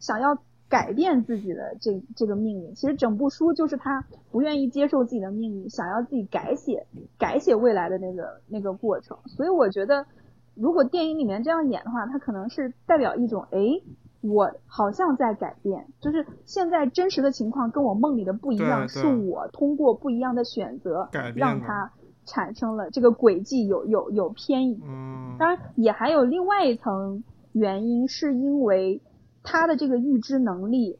[0.00, 0.38] 想要
[0.70, 2.74] 改变自己的这这个命运。
[2.74, 6.86] 其实整部书就是他不愿意接受自己的命运，想要自己改写
[7.18, 9.18] 改写未来的那个那个过程。
[9.26, 10.06] 所以我觉得，
[10.54, 13.82] 如果电影里面这样演的话，它可能是代表一种，诶，
[14.20, 21.92] 我好像在改变，就是现在真实的情况跟我梦里的不一样，是我通过不一样的选择改变的让它
[22.24, 24.80] 产生了这个轨迹有有有偏移。
[24.84, 29.00] 嗯，当然也还有另外一层原因，是因为
[29.42, 30.98] 他的这个预知能力，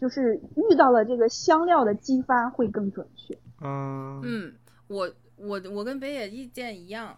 [0.00, 3.36] 就是遇到了这个香料的激发会更准确。
[3.60, 4.52] 嗯嗯，
[4.86, 7.16] 我我我跟北野意见一样。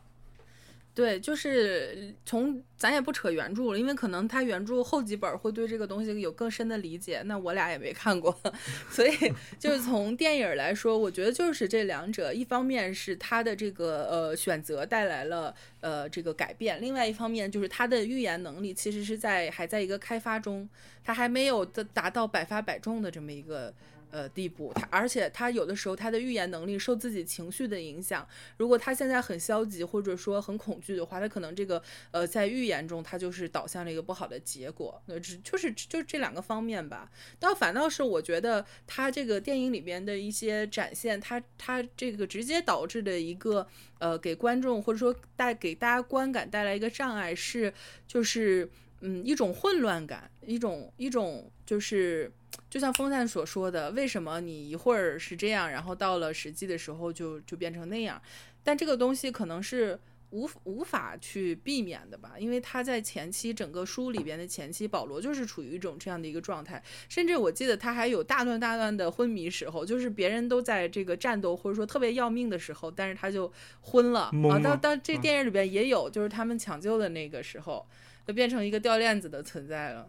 [0.93, 8.37] 对，就是从咱也不扯原著了，因为可能他原著后几本会对这个东西有更深的理解，那我俩也没看过，
[8.91, 9.13] 所以
[9.59, 20.69] 就是从电影来说，我觉得就是这两者，一方面是他的这个呃选择带来了呃这个改变，另外一方面就是他的预言能力其实是在还在一个开发中，
[21.05, 23.73] 他还没有的达到百发百中的这么一个。
[24.11, 28.27] 呃，地步，他而且他有的时候他的预言能力受自己情绪的影响。
[28.57, 31.81] 如果他现在很消极或者说很恐惧的话，他可能这个
[32.11, 35.01] 呃在预言中他就是导向了一个不好的结果。
[35.07, 37.11] 那只就是就这两个方面吧。
[37.39, 43.67] 倒反倒是我觉得他这个电影里边的一些展现，他他这个直接导致的一个
[44.01, 47.73] 呃给观众或者说带给大家观感带来一个障碍是
[48.09, 48.69] 就是
[49.01, 52.33] 嗯一种混乱感，一种一种就是。
[52.69, 58.21] 就像风扇所说的，为什么你一会儿是这样，然后到了实际的时候就就变成那样？
[58.63, 59.99] 但这个东西可能是
[60.31, 74.59] 无无法去避免的吧，因为他在前期整个书里边的前期，保罗就是处于一种这样的一个状态，甚至我记得他还有大段大段的昏迷时候，就是别人都在这个战斗或者说特别要命的时候，但是他就昏了啊。
[74.63, 77.85] 到到这电影里边也有，就是他们抢救的那个时候，
[78.25, 80.09] 就变成一个掉链子的存在了。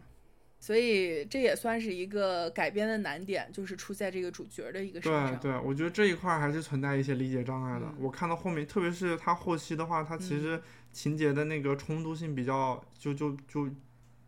[0.62, 5.36] 所以这也算是一个改编的难点，就是出在这个主角的一个身上。
[5.40, 7.92] 对对，我觉得这一块还是存在一些理解障碍的。
[7.98, 13.68] 我看到后面，特别是他后期的话，他其实情节的那个冲突性比较，就就就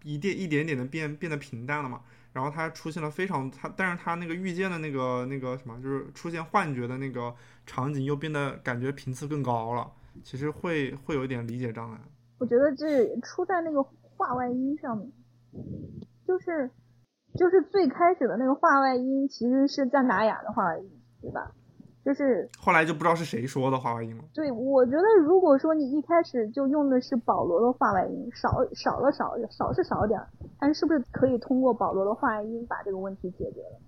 [0.03, 2.03] 一点一点点的变变得平淡了嘛。
[2.33, 7.33] 然后他出现了非常他，但是他那个遇见的那个那个什么，就是出现幻觉的那个
[7.65, 9.89] 场景又变得感觉频次更高了。
[10.25, 12.01] 其实会会有一点理解障碍。
[12.39, 13.81] 我觉得这出在那个
[14.17, 15.09] 画外音上面。
[16.27, 16.71] 就是，
[17.35, 21.53] 就是最开始的那个画外音其实是赞达雅的画外音，对吧？
[22.05, 24.25] 就是后来就不知道是谁说的画外音了。
[24.35, 33.81] 对，我觉得如果说你一开始就用的是保罗的画外音，少少了少少是少点儿，但是是不是可以通过保罗的画外音把这个问题解决了？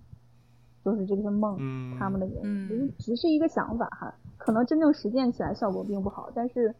[0.83, 1.57] 就是这个是梦，
[1.99, 6.75] 他们的原因，只是只是一个想法哈，可能真正实践起来效果并不好，但是。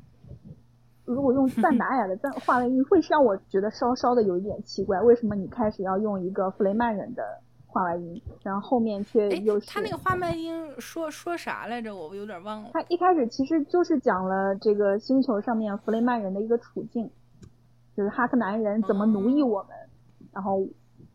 [1.07, 4.99] 如果用 赞达雅的赞话外音，会让我觉得稍稍的有一点奇怪。
[5.01, 7.23] 为什么你开始要用一个弗雷曼人的
[7.65, 11.95] 话外音，然后后面却又是他那个话外音说说啥来着？
[11.95, 12.71] 我有点忘了。
[12.73, 17.09] 他一开始其实就是讲了这个星球上面弗雷曼人的一个处境，
[17.95, 19.69] 就是哈克南人怎么奴役我们，
[20.33, 20.67] 然后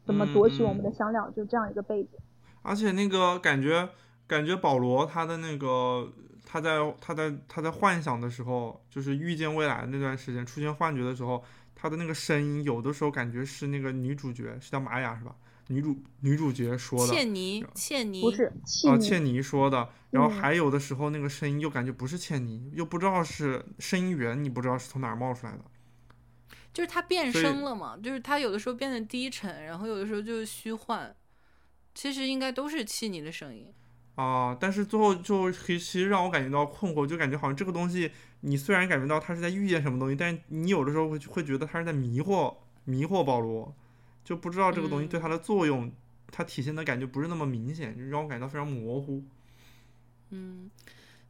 [0.07, 2.18] 怎么夺取我们的香料，就这样一个背景。
[2.62, 3.90] 而且那个感觉，
[4.26, 6.09] 感觉保罗他的那个。
[6.53, 11.43] 他在他在他在幻想的时候，就是遇见未来的那段时间，出现幻觉的时候，
[11.75, 15.35] 他的那个声音有的时候感觉是那个女主角，是叫玛雅是吧？
[15.69, 17.11] 女主女主角说的。
[17.11, 18.53] 倩妮，倩妮不是
[18.87, 19.89] 啊，倩妮说的。
[20.11, 25.65] 然后还有的时候那个声音又感觉不是倩妮，又不知道是声音源，你不知道是从哪儿冒出来的。
[26.75, 27.97] 就是他变声了嘛？
[27.97, 31.17] 就是他有的时候变得低沉，然后有的时候就是虚幻，
[31.95, 33.73] 其实应该都是茜妮的声音。
[34.15, 34.57] 啊！
[34.61, 38.11] 但是最后就其实让我感觉到困惑，就感觉好像这个东西，
[38.41, 42.55] 你虽然感觉到他是在遇见什么东西，但是你有的时候会会觉得他是在迷惑
[42.85, 43.75] 迷惑保罗，
[44.25, 45.91] 就不知道这个东西对他的作用，
[46.31, 49.23] 它体现的感觉不是那么明显，就让我感觉到非常模糊。
[50.31, 50.71] 嗯。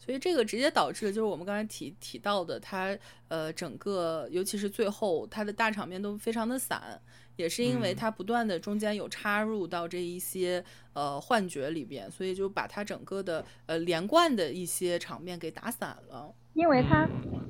[0.05, 7.01] 所以这个直接导致的就是我们刚才提提到的，它呃整个尤其是最后它的大场面都非常的散，
[7.37, 16.35] 也是因为它不断的中间有插入到这一些呃幻觉里边，所以就把它整个的呃连贯的一些场面给打散了。
[16.55, 17.09] 因为他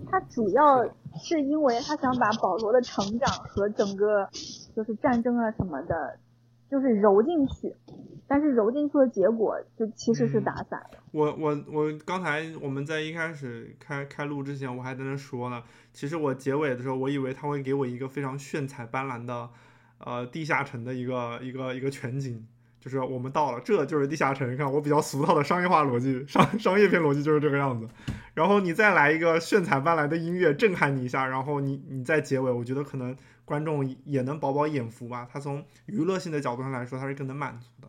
[0.09, 0.85] 他主要
[1.20, 4.28] 是因为他想把保罗的成长和整个
[4.76, 6.18] 就是战争啊什么的，
[6.70, 7.74] 就是揉进去。
[8.28, 10.99] 但是揉进去的结果就其实是打散了。
[11.11, 15.62] 我我我刚才我们在一开始开开录之前，我还在那说呢。
[15.93, 19.51] 其实我结尾的时候，我以为他会给我一个非常炫彩斑斓的，
[20.05, 22.44] 呃，地下城的一个一个一个全景，
[22.80, 24.53] 就是我们到了，这就是地下城。
[24.53, 27.88] 你看我比较俗套的商业化逻辑，商商业片逻辑就是这个样子。
[28.34, 35.28] 然后你再来一个炫彩斑斓的音乐震撼你一下，然后你你再结尾，我觉得可能观众也能饱饱眼福吧。
[35.30, 37.88] 他从娱乐性的角度上来说，他是更能满足的。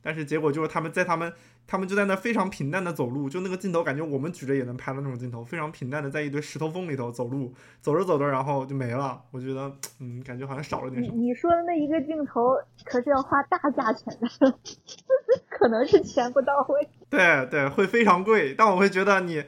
[0.00, 1.32] 但是结果就是他们在他们
[1.68, 9.22] 他们就在那非常平淡的走路，就那个镜头感觉我们举着也能拍的那种镜头，非常平淡的在一堆石头缝里头走路，走着走着然后就没了。
[9.30, 11.16] 我觉得嗯，感觉好像少了点什么。
[11.16, 14.06] 你说的那一个镜头可是要花大价钱
[14.40, 14.58] 的，
[15.50, 16.88] 可能是钱不到位。
[17.10, 18.54] 对对，会非常贵。
[18.56, 19.44] 但我会觉得你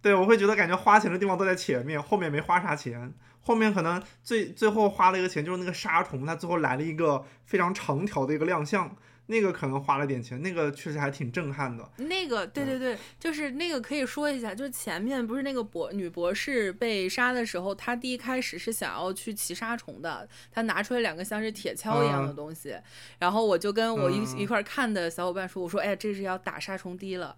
[0.00, 3.12] 对我会觉得感觉花钱的地方都在前面，后面没花啥钱。
[3.42, 8.94] 后面可能最最后花了一个钱，就是那个杀虫，它最后来了一个非常长条的一个亮相，
[9.30, 11.88] 那个可能花了点钱，那个确实还挺震撼的。
[11.98, 22.76] 那个，对对对，就是那个可以说一下，就是前面不是那个博女博士被杀的时候，她第一开始是想要去骑杀虫的，她拿出来两个像是铁锹一样的东西，
[23.20, 27.36] 然后我就跟我一一块看的小伙伴说，我说，哎，这是要打杀虫滴了，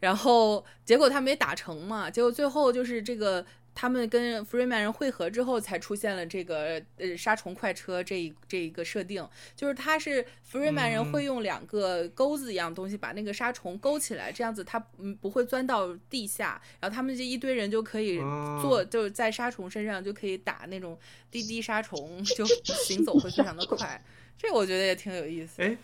[0.00, 3.44] 然后结果他没打成嘛，结果最后就是这个。
[3.76, 18.18] 他们跟弗瑞曼人汇合之后，才出现了这个呃杀虫快车这一这一个设定，就是他是弗瑞曼人会用两个钩子一样东西把那个杀虫勾起来，这样子它嗯不会钻到地下，然后他们这一堆人就可以
[18.62, 20.98] 做就是在杀虫身上就可以打那种
[21.30, 22.46] 滴滴杀虫， 就
[22.86, 24.02] 行走会非常的快，
[24.38, 25.62] 这我觉得也挺有意思。
[25.62, 25.76] 哎，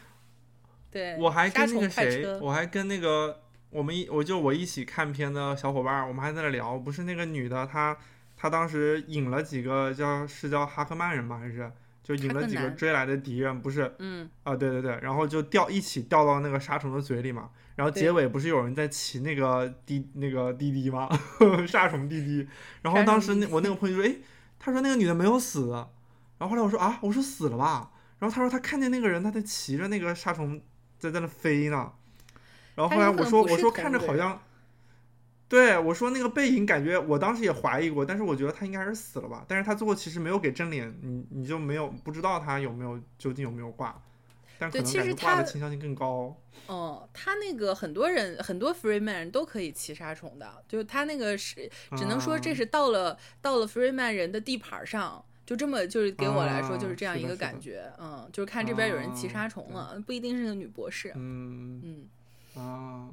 [0.91, 3.42] 对，我还跟那个谁，我还跟那个。
[3.73, 7.97] 我们一我就我一起看片的小伙伴，我们还在那聊，不是那个女的，她
[8.37, 11.39] 她当时引了几个叫是叫哈克曼人吗？
[11.39, 13.61] 还是就引了几个追来的敌人？
[13.63, 17.49] 不是，嗯啊对对对，然后就掉一起掉到那个沙虫的嘴里嘛。
[17.75, 21.09] 然后结尾不是有人在骑那个滴那个滴滴吗？
[21.67, 22.47] 沙虫滴滴。
[22.83, 24.17] 然后当时那我那个朋友说，哎，
[24.59, 25.71] 他说那个女的没有死。
[26.39, 27.91] 然后后来我说啊，我说死了吧。
[28.19, 30.61] 然后他说他看见那个人，他在骑着那个沙虫
[30.99, 31.93] 在在那飞呢。
[32.75, 34.41] 然后后来我说我说看着好像，
[35.49, 39.45] 对我说那个背影感觉我当时也怀疑过，但是我觉得他应该是死了吧。
[39.47, 44.01] 但是他最后其实没有给正脸，你你就没有不知道他有没有究竟有没有挂，
[44.59, 46.35] 但可能感觉挂的倾向性更高。
[46.69, 57.93] 哦，他那个很多人很多 Freeman 都可以骑杀虫的，就是他那个是只能说这是到了到了 Freeman 人的地盘上，就这么就是给我来说就是这样一个感觉。
[57.99, 61.13] 嗯，就是看这边有人骑杀虫了，不一定是个女博士。
[61.17, 62.09] 嗯嗯。
[62.55, 63.09] 啊，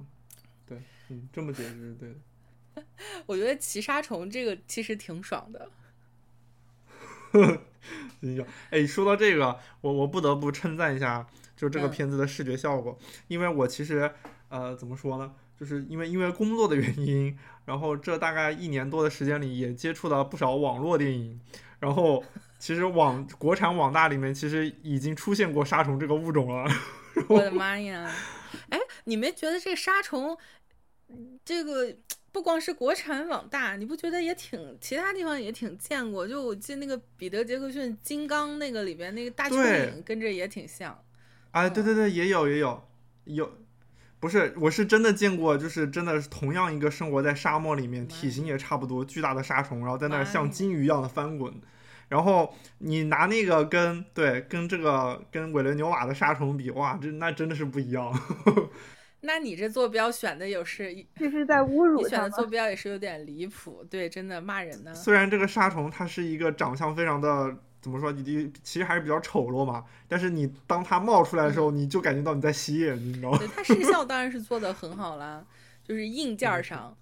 [0.67, 0.77] 对，
[1.09, 2.83] 嗯，这么解释是对的。
[3.25, 5.69] 我觉得骑杀虫这个其实挺爽的。
[8.21, 11.25] 行，哎，说到这个，我我不得不称赞一下，
[11.55, 14.11] 就这个片子的视觉效果，因为我其实
[14.49, 21.39] 呃怎么说呢，就是因为因为工作的原因，然后这大概一年多的时间里也接触了不少网络电影，
[21.79, 22.23] 然后
[22.57, 26.69] 其实网国产网大里面其实已经出现过杀虫这个物种了。
[27.27, 28.11] 我的妈呀！
[28.69, 28.79] 哎，
[29.09, 30.37] 你没觉得这杀虫，
[31.43, 31.95] 这个
[32.31, 36.27] 不光是国产网大，你不觉得也挺，其他地方也挺见过？
[36.27, 41.03] 就我记得那个彼得·杰克逊《金刚》那个里边那个大蚯蚓，跟这也挺像。
[41.51, 42.83] 哎，对对对，也有也有
[43.23, 43.51] 有，
[44.19, 51.51] 不是，我是真的见过，就是真的是同样一个生活在沙漠里面，体型也差不多，巨大的沙虫，然后在那儿像金鱼一样的翻滚。
[52.09, 58.11] 然后你拿那个跟对跟这个跟委伦纽瓦的沙虫比，哇，这那真的是不一样。
[59.21, 64.93] 那你这坐标选的也是，这是在侮辱你选的坐标也是有点离谱，对，真的骂人呢。
[64.93, 73.37] 虽然这个沙虫它是一个长相非常的怎么说，你其实还是比较丑陋嘛，但是你当它冒出来的时候，你就感觉到你在吸眼睛，你知道吗？
[73.37, 75.45] 对，它视效 当然是做的很好啦，
[75.83, 76.95] 就是硬件上。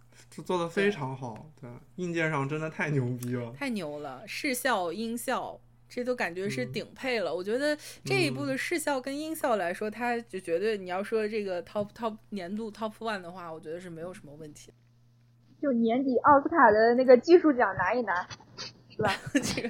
[0.45, 5.59] 做的非常好，对，硬件上真的太牛逼了，太牛了，视效、音效
[5.89, 7.33] 这都感觉是顶配了。
[7.33, 14.71] 我觉得这一部的视效跟音效来说，它就绝对你要说这个 top top 年度 top one 的话，我觉得是没有什么问题。
[15.61, 18.27] 就年底奥斯卡的那个技术奖拿一拿，
[18.89, 19.11] 是吧？
[19.33, 19.69] 这个，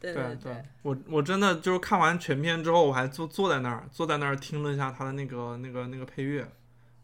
[0.00, 6.46] 对对对，我我真的就是看完全片之后，我还坐坐在那儿，坐在那儿听了一下他的那个那个那个配乐。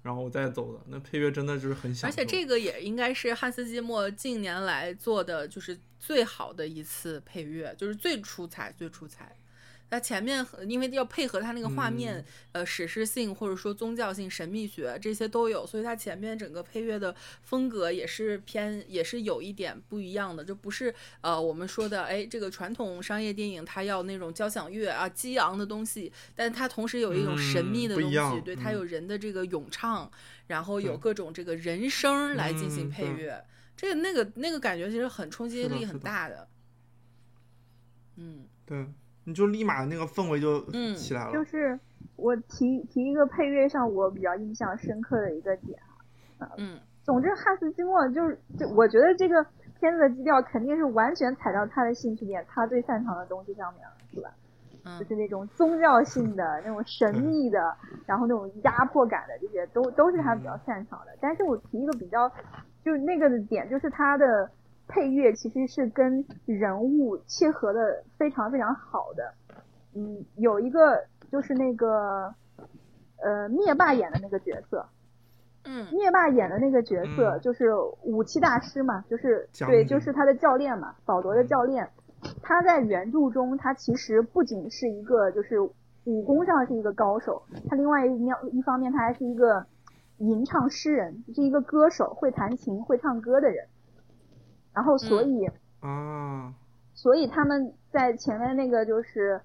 [0.02, 2.08] 然后我再走的，那配乐真的就是很响。
[2.08, 5.76] 而且这个也应该是汉斯季默近年来做的就是
[6.06, 9.36] 最好的一次配乐，就是最出彩、最出彩。
[9.88, 30.10] 那前面因为要配合它那个画面，呃，史诗性或者说宗教性、神秘学这些都有，所以它前面整个配乐的风格也是偏，也是有一点不一样的，就不是呃我们说的，哎，这个传统商业电影它要那种交响乐啊、激昂的东西，但它同时有一种神秘的东西，对，它有人的这个咏唱，
[30.48, 33.44] 然后有各种这个人声来进行配乐，
[33.76, 36.48] 这个那个那个感觉其实很冲击力很大的，
[38.16, 38.86] 嗯，对。
[39.28, 40.64] 你就立马那个氛围就
[40.94, 41.32] 起来了。
[41.32, 41.76] 就是
[42.14, 45.76] 我提提一个配乐上我比较印象深刻的一个点
[46.38, 49.44] 啊，嗯，总之汉斯季默就是就我觉得这个
[49.80, 54.32] 片子的基调肯定是完全踩到他的兴趣点，他最擅长的东西上面了，是吧？
[54.86, 57.76] 嗯，就是那种宗教性的、那种神秘的，
[58.06, 61.16] 然后那种压迫感的这些都都是他比较擅长的。
[61.20, 62.30] 但是我提一个比较
[62.84, 64.50] 就是那个的点，就是他的。
[64.88, 69.34] 配乐其实是跟人物切合的非常非常好的，
[69.96, 72.32] 嗯，有一个就是那个，
[73.20, 74.86] 呃，灭霸演的那个角色，
[75.64, 77.74] 嗯灭霸演的那个角色嗯就是
[78.04, 81.90] 武器大师嘛，就是对，就是他的教练嘛，保罗的教练。
[82.42, 85.60] 他在原著中，他其实不仅是一个就是
[86.04, 89.66] 武功上是一个高手，他另外一面一方面他还是一个
[90.18, 93.66] 吟唱诗人，是一个歌手，会弹琴、会唱歌的人。
[94.72, 95.46] 然后所以，
[95.80, 96.54] 啊，
[96.94, 99.40] 所以他们在前面那个就是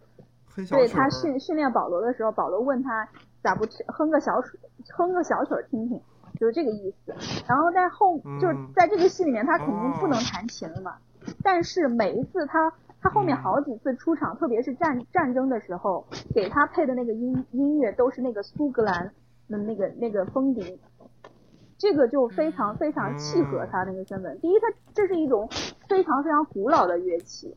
[0.70, 3.08] 对他训训练保罗的时候，保罗问他
[3.42, 4.60] 咋不哼个小曲
[4.96, 6.02] 哼个小曲儿听听，
[6.40, 7.16] 就是这个意思。
[7.48, 10.98] 然后在后就是嗯在这个戏里面，他肯定不能哦弹琴了嘛。
[11.44, 19.12] 但是每一次他他后面嗯好几次出场，特别是战战争的时候，给他配的那个音音乐都是那个苏格兰
[19.50, 20.80] 的那个那个风笛。
[21.78, 24.40] 这个就非常非常契合嗯他那个身份。
[24.40, 25.50] 第一，他这是一种
[25.90, 27.56] 非常非常古老的乐器，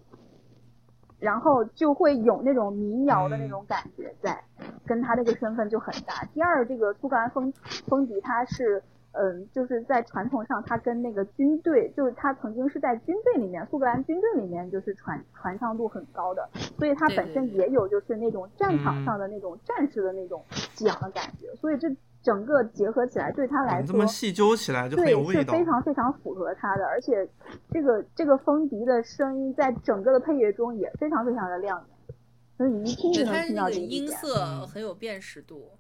[1.19, 4.43] 然后就会有那种民谣的那种感觉在，
[4.87, 6.25] 跟他那个身份就很搭。
[6.33, 7.53] 第二，这个苏格兰风
[7.87, 8.83] 风笛它是。
[9.17, 16.49] 嗯，就是在传统上，他跟那个军队，就是他曾经是在军队里面，苏格兰军队里面就是传传唱度很高的，
[16.79, 20.45] 所以他本身也有就是那种战场嗯上的那种战士的那种
[20.75, 21.89] 激昂的感觉，所以这
[22.23, 25.53] 整个结合起来对他来说这么，细究起来就很对有味道。
[25.55, 27.29] 是非常非常符合他的，而且
[27.71, 32.17] 这个这个风笛的声音在整个的配乐中也非常非常的亮眼，
[32.57, 34.03] 所以你一听对，就能听它那个到这一点。
[34.03, 35.71] 音色嗯很有辨识度。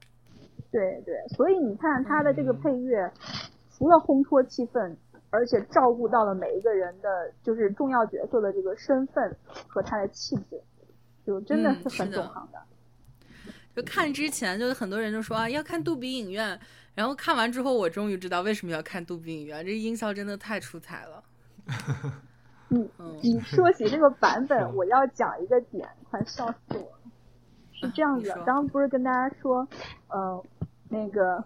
[0.74, 3.12] 对对，所以你看他的这个嗯配乐，
[3.70, 4.96] 除了烘托气氛，
[5.30, 9.36] 而且照顾到了每一个人的就是重要角色的这个身份
[9.68, 10.60] 和他的气质，
[11.24, 12.60] 就真的是很懂行的。
[13.76, 16.58] 就看之前，就是很多人就说啊要看杜比影院，
[16.96, 21.22] 然后看完之后，我终于知道为什么要看杜比影院，这音效真的太出彩了。
[22.68, 26.98] 你嗯你说起这个版本，我要讲一个点，快笑死我了。
[27.72, 29.66] 是这样子的，刚刚不是跟大家说，
[30.08, 30.44] 呃，
[30.94, 31.44] 那个，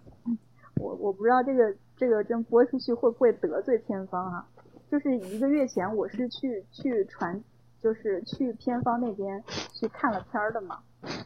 [0.75, 4.45] 我我不知道这个这个真播出去会不会得罪片方啊？
[4.91, 7.43] 就是一个月前，我是去去传，
[7.81, 9.43] 就是去片方那边
[9.73, 10.77] 去看了片儿的嘛。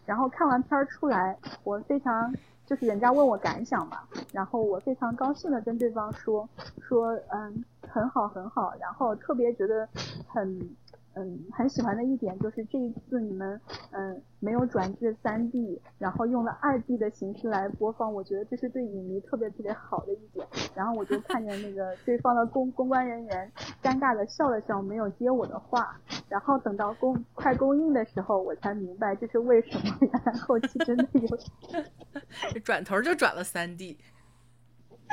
[0.06, 2.34] 然后看完片儿出来，我非常
[2.66, 4.00] 就是人家问我感想嘛，
[4.32, 6.48] 然后我非常高兴的跟对方说
[6.80, 9.88] 说嗯很好很好，然后特别觉得
[10.28, 10.76] 很
[11.16, 13.60] 嗯很喜欢的一点就是这一次你们
[13.92, 20.46] 嗯没有转至三 D，然后用了二 D 的形式来播放，我觉得这是对影迷特别特别好的一点。
[20.76, 23.52] 然后我就看见那个对方的公公关人员
[23.82, 26.00] 尴尬的笑了笑，没有接我的话。
[26.28, 29.96] 然后等到公快公映的时候，我才明白这是为什么。
[30.02, 33.98] 原来后期真的有转头就转了三 D。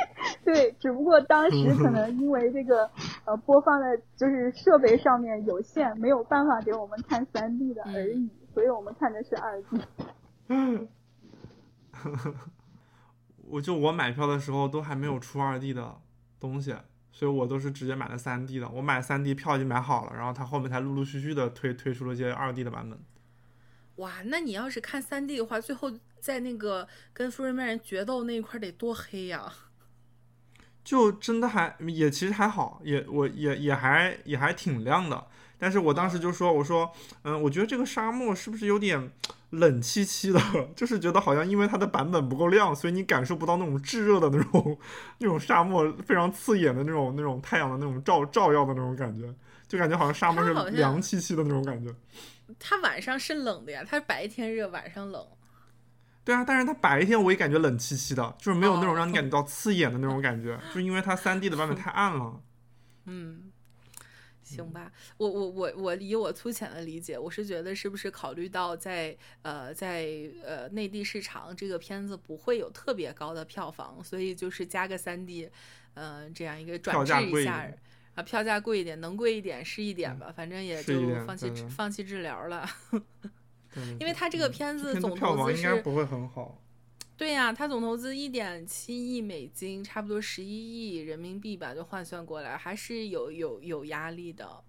[0.45, 2.91] 对，只不过当时可能因为这个
[3.25, 9.81] 呃播放的就是设备上面有限，没有办法给我们看三 D 的而已，所以我们看的是二 D。
[13.49, 15.97] 我就我买票的时候都还没有出二 D 的
[16.39, 16.75] 东西，
[17.13, 18.69] 所以我都是直接买的三 D 的。
[18.69, 22.99] 我买三 D 票已经买好了，然后他后面才陆陆续续的推推出了一些二 D 的版本。
[23.97, 29.53] 哇，那你要是看三 D 的话，最后在那个跟苏瑞曼人决斗那一块得多黑呀！
[30.91, 35.25] 就真的还也其实还好，也我也也还也还挺亮的。
[35.57, 36.91] 但是我当时就说，我说，
[37.23, 39.09] 嗯，我觉得这个沙漠是不是有点
[39.51, 40.41] 冷凄凄的？
[40.75, 44.77] 就是觉得好像因为它的版本不够亮，所以你感受不到那种炙热的那种
[45.19, 49.33] 那种沙漠非常刺眼的那种那种太阳的那种照照耀的那种感觉，
[49.69, 51.95] 就感觉好像沙漠是凉凄凄的那种感觉。
[52.59, 55.25] 它晚上是冷的呀，它白天热，晚上冷。
[56.25, 62.41] 对啊，但是它白天我也感觉冷凄凄的，就是没有那种哦让你感觉到刺眼的那种感觉，就因为它三 D 的版本太暗了。
[63.07, 63.51] 嗯，
[64.43, 70.07] 行吧，我我我我以我粗浅的理解，我是觉得是不是考虑到在呃在
[70.45, 75.51] 呃内地市场这个片子不会有特别高的票房，所以就是加个三 D，
[75.95, 77.67] 呃这样一个转票制一下
[78.15, 82.69] 啊，票价贵一点，能贵一点是一点吧，反正也就放弃放弃治疗了。
[83.75, 86.63] 对对因为对它这个嗯片子总投资票房应该是不会很好。
[87.17, 94.65] 对呀、它总投资一点七亿美金，差不多十一亿人民币吧，就换算过来还是有有有压力的。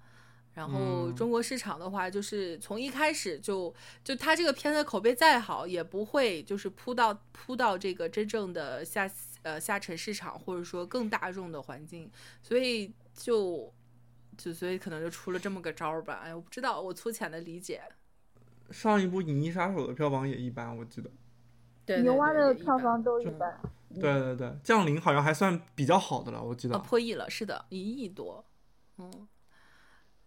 [0.53, 3.73] 然后嗯中国市场的话，就是从一开始就
[4.03, 9.09] 就它这个片子口碑再好，也不会就是扑到扑到这个真正的下
[9.43, 12.11] 呃下沉市场，或者说更大众的环境，
[12.43, 13.73] 所以就
[14.37, 16.19] 就所以可能就出了这么个招儿吧。
[16.25, 17.81] 哎，我不知道，我粗浅的理解。
[18.71, 21.09] 上一部《银翼杀手》的票房也一般，我记得。
[21.85, 23.59] 对牛蛙的票对对一般就房都一般。
[23.93, 26.79] 对对对，降临好像还算比较好的了，我记啊，得。
[26.79, 28.45] 破亿了，是的，一亿多。
[28.97, 29.27] 嗯，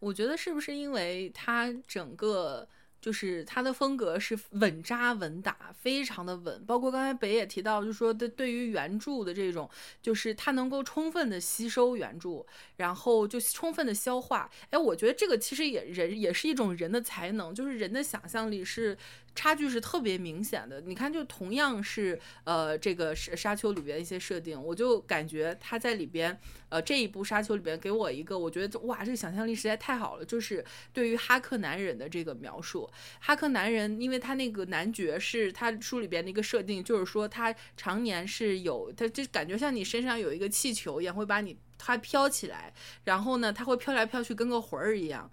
[0.00, 2.68] 我觉得是不是因为它整个
[3.04, 6.64] 就是他的风格是稳扎稳打，非常的稳。
[6.64, 9.68] 包括刚才北也提到，就是说的对于原著的这种，
[10.00, 14.50] 就是他能够充分的吸收原著，然后就充分的消化。
[14.70, 18.96] 哎，我觉得这个其实也人也是一种人的才能，就是人的想象力是。
[19.34, 26.38] 差距是特别明显的，你看，就同样是呃这个沙沙丘里边一些设定，我就感觉他在里边，
[26.68, 32.88] 呃这一部沙丘里边给我一个，我觉得哇，这个想象力实在太好了，就是对于哈克男人的这个描述，
[33.20, 42.72] 哈克男人，因为他那个男爵是他书里边的一个设定，就是说他常年是有，他就感觉像你身上有一个气球一样，会把你他飘起来，
[43.04, 45.30] 然后呢，他会飘来飘去，跟个魂儿一样。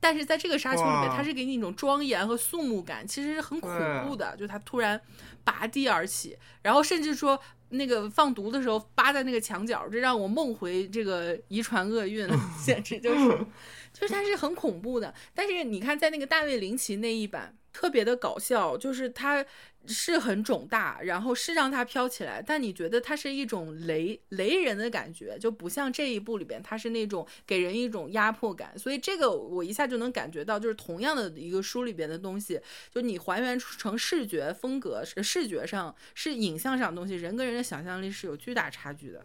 [0.00, 3.70] 但是在这个沙丘里面，它是给你一种庄严和肃穆感，其实是很恐
[4.06, 4.36] 怖的。
[4.36, 5.00] 就它突然
[5.44, 12.28] 拔地而起，然后甚至说那个放毒的时候扒在那个墙角，这让我梦回这个遗传厄运，
[12.64, 13.28] 简直就是，
[13.92, 15.12] 就是它是很恐怖的。
[15.34, 17.54] 但是你看，在那个大卫林奇那一版。
[17.78, 19.44] 特别的搞笑，就是它
[19.86, 28.76] 是很肿大，然后是让它飘起来，但你觉得它是一种雷雷人的感觉，就不像这一部里边，它是那种给人一种压迫感。
[28.76, 32.60] 所以这个我一下就能感觉到，就是同样的一个书里边的东西，
[32.90, 39.24] 就你还原成视觉风格，是视觉上是影像上的东西，人跟人的想象力是有巨大差距的。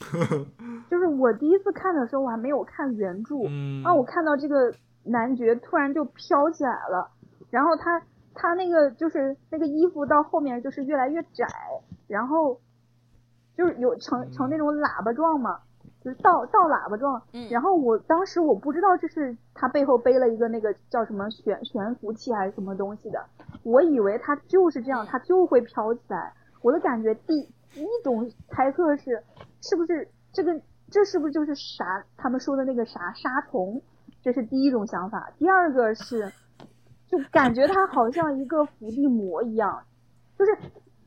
[0.90, 3.36] 就是我第一次看的时候，我还没有看原著，
[3.84, 4.74] 啊，我看到这个
[5.04, 7.08] 男爵突然就飘起来了。
[7.54, 8.02] 然后他
[8.34, 11.46] 他那个就是那个衣服到后面就是越来越窄，
[12.08, 12.60] 然后
[13.56, 15.60] 就是有成成那种喇叭状嘛，
[16.02, 17.22] 就是倒倒喇叭状。
[17.48, 23.24] 然后我当时我不知道这是他背后背了一个那个叫什么悬悬浮器还是什么东西的，
[23.62, 26.32] 我以为他就是这样，他就会飘起来。
[26.60, 29.22] 我的感觉第一种猜测是，
[29.62, 30.60] 是不是这个
[30.90, 33.80] 这是不是就是啥他们说的那个啥沙虫？
[34.24, 35.30] 这是第一种想法。
[35.38, 36.32] 第二个是。
[37.08, 39.84] 就感觉他好像一个伏地魔一样，
[40.38, 40.56] 就是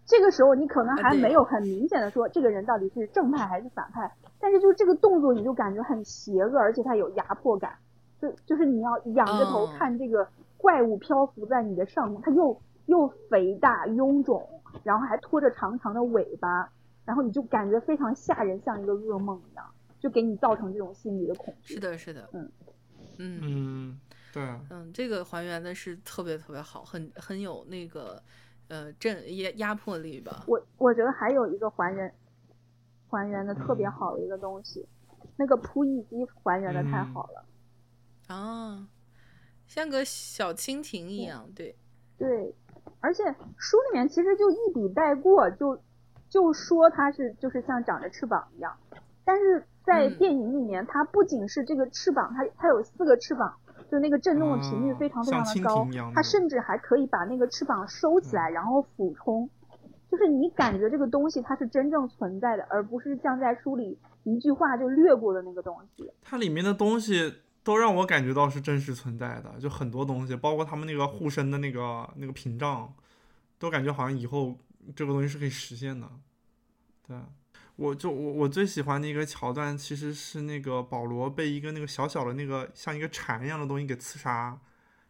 [0.05, 4.09] 这个时候你可能还没有很明显的说这个人到底是正派还是反派，
[4.39, 7.73] 但是就这个动作你就感觉很邪恶，而且他有压迫感，
[8.21, 14.47] 就就是你要仰着头看这个怪物漂浮在你的上空，他又又肥大臃肿，
[14.83, 16.69] 然后还拖着长长的尾巴，
[17.05, 19.65] 然后你就感觉非常吓人，像一个噩梦一样，
[19.99, 21.73] 就给你造成这种心理的恐惧。
[21.73, 22.49] 是的，是的，嗯
[23.17, 23.99] 嗯嗯。
[24.37, 28.21] 对，嗯，这个还原的是特别特别好，很很有那个，
[28.67, 30.43] 呃，震压压迫力吧。
[30.47, 32.13] 我我觉得还有一个还原，
[33.09, 34.87] 还原的特别好的一个东西，
[35.37, 37.45] 那个扑翼机还原的太好了。
[38.27, 38.87] 啊，
[39.65, 41.75] 像个小蜻蜓一样，对。
[42.17, 42.53] 对，
[42.99, 43.23] 而且
[43.57, 45.81] 书里面其实就一笔带过，就
[46.29, 48.77] 就说它是就是像长着翅膀一样，
[49.23, 53.57] 但是在电影里面，它不仅是这个翅膀，它它有四个翅膀。
[53.89, 59.49] 就那个震动的频率非常非常的高，它甚至还可以把那个翅膀收起来，然后俯冲，
[60.11, 66.11] 就是你感觉这个东西它是真正存在的，而不是像在书里一句话就略过的那个东西。
[66.21, 72.93] 它里面的东西都让我感觉到是真实存在的，就很多东西，包括他们那个护身的那个那个屏障，
[73.57, 74.55] 都感觉好像以后
[74.95, 76.09] 这个东西是可以实现的，
[77.07, 77.17] 对。
[77.77, 84.59] 我就我我最喜欢的一个桥段，其实是那个保罗被一个那个小小的那个像一个蝉一样的东西给刺杀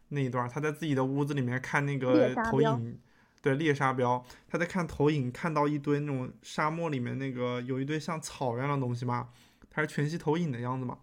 [0.08, 2.98] 那一段，他在自己的屋子里面看那个投影，
[3.40, 9.30] 对猎杀标，他在看投影，看到一堆那种沙漠里面那个有一堆像草一样的东西嘛，
[9.70, 10.98] 它是全息投影的样子嘛，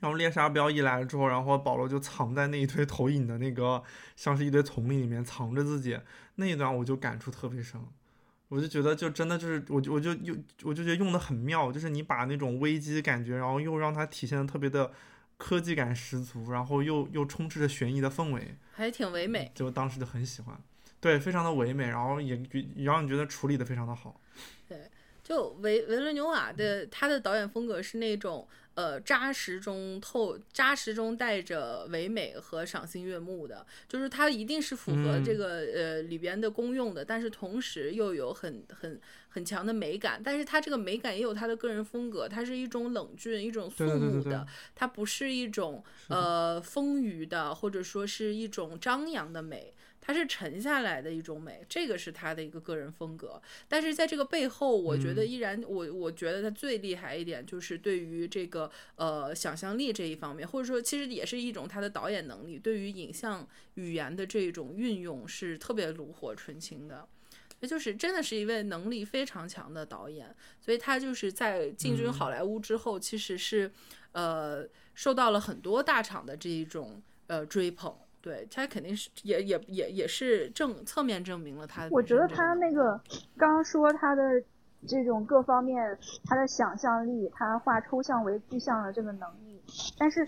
[0.00, 3.82] 然后猎杀标一来了之后，然后保罗就藏在那一堆投影的那个
[4.14, 5.98] 像是一堆丛林里面藏着自己，
[6.34, 7.80] 那一段我就感触特别深。
[8.52, 14.92] 我就觉得，就真的就是，我就我就用，我就觉得用的很妙，就是你把那种危机感觉，然后又让它体现的特别的
[15.38, 19.50] 科技感十足，然后又又充斥着悬疑的氛围，还挺唯美。
[19.54, 20.60] 就当时就很喜欢，
[21.00, 24.20] 对，非常的唯美，然后也也让你觉得处理的非常的好。
[24.68, 24.90] 对，
[25.22, 28.48] 就维维伦纽瓦的他的导演风格是那种。
[28.74, 49.74] 呃，扎实中透，扎实中带着唯美和赏心悦目的，就是他一定是符合这个呃里边的功用的，但是同时又有很很很强的美感，但是他这个美感也有他的个人风格，它是一种冷峻、一种肃穆的，它不是一种呃丰腴的，或者说是一种张扬的美。
[50.04, 53.40] 它是沉下来的一种美，这个是他的一个个人风格。
[53.68, 67.06] 但是在这个背后，我觉得依然，我我觉得他最厉害一点就是对于这个呃想象力这一方面，或者说其实也是一种他的导演能力，对于影像语言的这种运用是特别炉火纯青的。
[67.60, 73.70] 也就是真的是一位能力非常强的导演，所以他就是在进军好莱坞之后，其实是
[74.10, 77.96] 呃受到了很多大厂的这一种呃追捧。
[78.22, 81.88] 对他肯定是也也也也是正侧面证明了他。
[81.90, 82.98] 我觉得他那个
[83.36, 84.22] 刚刚说他的
[84.86, 89.60] 这种各方面，他的想象力，他化抽象为具象的这个能力，
[89.98, 90.24] 但是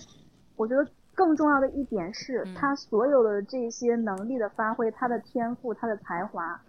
[0.57, 0.85] 我觉得
[1.15, 6.61] 更重要的一点是他所有的这些能力的发挥，他的天赋，他的才华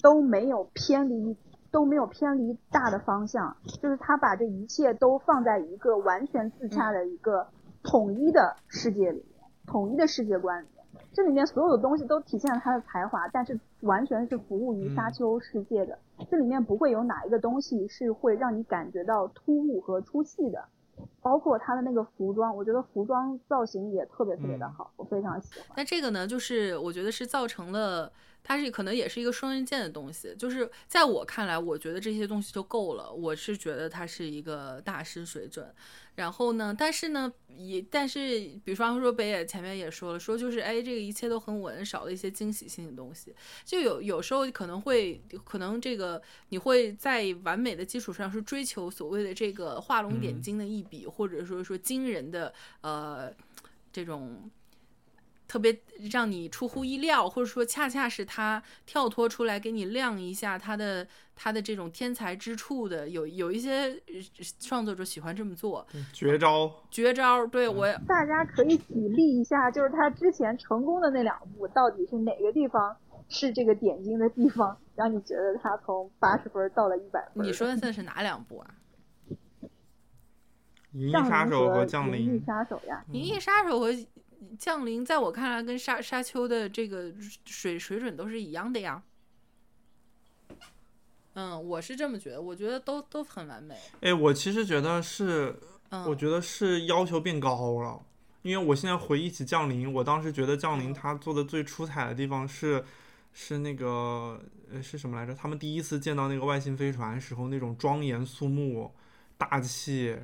[0.00, 1.36] 都没有偏离，
[1.72, 7.48] 都没有偏离大的方向，就是他把这一切都放在一个完全自洽的一个
[7.82, 9.24] 统一的世界里。
[9.66, 15.98] 统一的世界观里面，这里面所有的东西都体现了他的才华，但是完全是服务于沙丘世界的。
[16.30, 20.64] 这里面不会有哪一个东西是会让你感觉到突兀和出戏的，
[21.20, 25.68] 包括他的那个服装，我觉得服装造型也特别特别的好，我非常喜欢。
[25.76, 28.12] 那这个呢，就是我觉得是造成了。
[28.44, 33.12] 它是可能也是一个双刃剑的东西，就是在我看来，我觉得这些东西就够了。
[33.12, 35.72] 我是觉得它是一个大师水准。
[36.16, 43.34] 然后呢，但是呢，也但是，比方说北野前面也说了，说就是哎，这个一切都很稳，少了一些惊喜性的东西。
[43.64, 46.20] 就有有时候可能会，可能这个
[46.50, 52.52] 你会在完美的基础上是追求所谓的这个画龙点睛的一笔，或者说说惊人的
[52.82, 53.32] 呃
[53.92, 54.50] 这种。
[55.52, 55.78] 特别
[56.10, 61.06] 让你出乎意料，或者说恰恰是他跳脱出来给你亮一下他的
[61.36, 63.94] 他的这种天才之处的，有有一些
[64.58, 67.46] 创作者喜欢这么做，绝招，绝招。
[67.48, 72.96] 对我，大家可以举例一下，就是他之前成功的那两部，到底是哪个地方
[73.28, 77.44] 是这个点睛的地方，让你觉得他从八十分到了一百分？
[77.44, 78.70] 你说的这是哪两部啊？
[80.92, 82.24] 银翼杀手和降临。
[82.24, 83.92] 银翼杀手呀，银翼杀手和。
[84.58, 87.12] 降临在我看来跟沙沙丘的这个
[87.44, 89.02] 水水准都是一样的呀。
[91.34, 93.74] 嗯，我是这么觉得，我觉得都都很完美。
[94.00, 95.58] 哎，我其实觉得是，
[96.06, 98.04] 我觉得是要求变高了。
[98.42, 102.84] 因为我现在回忆起降临，我当时觉得降临他做的最出彩的地方是，
[103.32, 105.34] 是那个呃是什么来着？
[105.34, 108.92] 他们第一次见到那个外星飞船时候那种庄严肃穆、
[109.38, 110.18] 大气。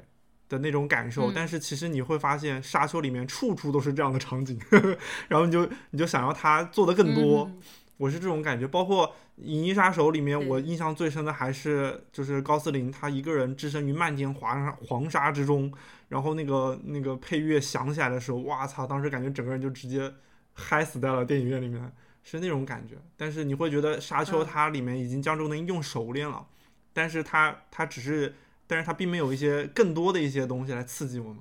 [0.48, 4.58] 的那种感受，但是其实你会发现，沙丘里面处处都是这样的场景，
[5.28, 7.50] 然后你就你就想要他做的更多，
[7.98, 8.66] 我是这种感觉。
[8.66, 9.06] 包括
[9.36, 15.70] 《银翼杀手》里面，我印象最深的还是就是高斯林他一个人置身于漫天黄黄沙之中，
[16.08, 18.86] 然后那个那个配乐响起来的时候，哇操！
[18.86, 20.10] 当时感觉整个人就直接
[20.54, 21.92] 嗨死在了电影院里面，
[22.22, 22.94] 是那种感觉。
[23.18, 26.46] 但是你会觉得沙丘它里面已经将这个东西用熟练了，
[26.94, 28.34] 但是它它只是。
[28.68, 31.38] 但是它并没有一些更多的一些东西来刺激我们。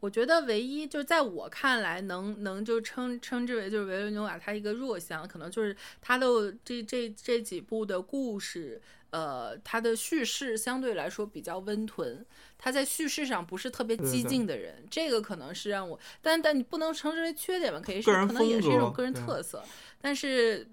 [0.00, 6.26] 我觉得唯一就在我看来，能能就称称之为就是维伦纽瓦他一个弱项，可能就是他的
[6.64, 8.80] 这这这几部的故事，
[9.10, 12.24] 呃，他的叙事相对来说比较温吞，
[12.56, 17.78] 他在叙事上不是特别激进的人，这个可能是让我，但但你不能称之为缺点吧？
[17.78, 19.62] 可以是可能也是一种个人特色，
[20.00, 20.66] 但是。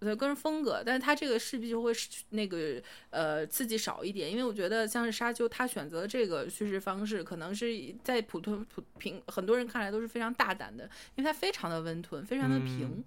[0.00, 1.92] 对个人风格，但是他这个势必就会
[2.30, 2.80] 那个
[3.10, 7.66] 呃刺激少一点，因为我觉得像是沙丘，他选择这个叙事方式，可能是
[8.02, 10.84] 在普通普平很多人看来都是非常大胆的，
[11.16, 13.02] 因为他非常的温吞，非常的平，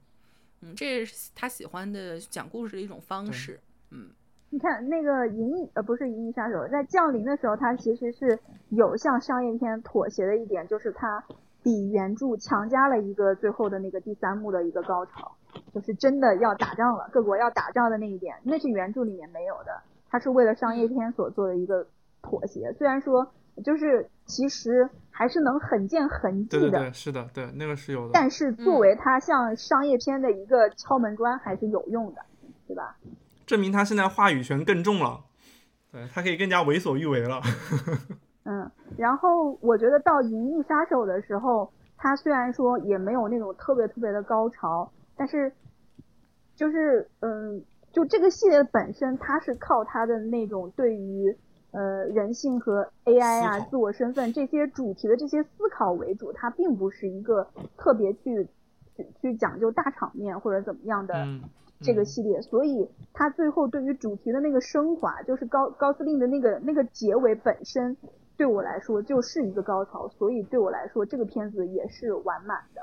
[0.61, 3.59] 嗯，这也是他喜欢的讲故事的一种方式，
[3.91, 4.09] 嗯。
[4.53, 8.37] 你看那个银翼呃不是银翼杀手，在降临的时候，他其实是
[8.71, 11.23] 有向商业片妥协的一点，就是他
[11.63, 15.33] 比原著强加了一个最后的那个第三幕的一个高潮。
[15.73, 21.87] 就是真的要打仗了，各国要打仗的那一点，那是原著里面没有的，他是为了商业片所做的一个
[22.21, 22.73] 妥协。
[22.73, 23.31] 虽然说，
[23.63, 26.69] 就是其实还是能很见痕迹的。
[26.69, 28.11] 对对是的，对那个是有的。
[28.13, 32.21] 但是作为它像商业片的一个敲门砖，还是有用的，
[32.67, 32.97] 对吧？
[33.45, 35.21] 证明他现在话语权更重了，
[35.91, 37.41] 对他可以更加为所欲为了。
[38.43, 44.89] 嗯，然后我觉得到《银翼杀手》的时候，他虽然说也没有那种特别特别的高潮。
[45.21, 45.53] 但是，
[46.55, 51.37] 就是嗯，就这个系列本身，它是靠它的那种对于
[51.69, 58.47] 呃人性和 AI 啊、自我身份这些主题的这些思考为主，它并不是一个特别去
[59.21, 61.27] 去讲究大场面或者怎么样的
[61.81, 67.95] 这个系列，所以它最后对于主题的那个升华，就是高高司令的那个那个结尾本身，
[68.35, 72.81] 对我来说就是一个高潮，所以对我来说这个片子也是完满的。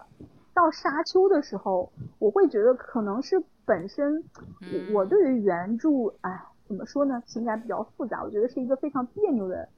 [0.58, 4.24] 到沙丘的时候，我会觉得可能是本身
[4.92, 8.24] 我对于原著，哎，怎么说呢，情感比较复杂。
[8.24, 9.68] 我觉得是一个非常别扭的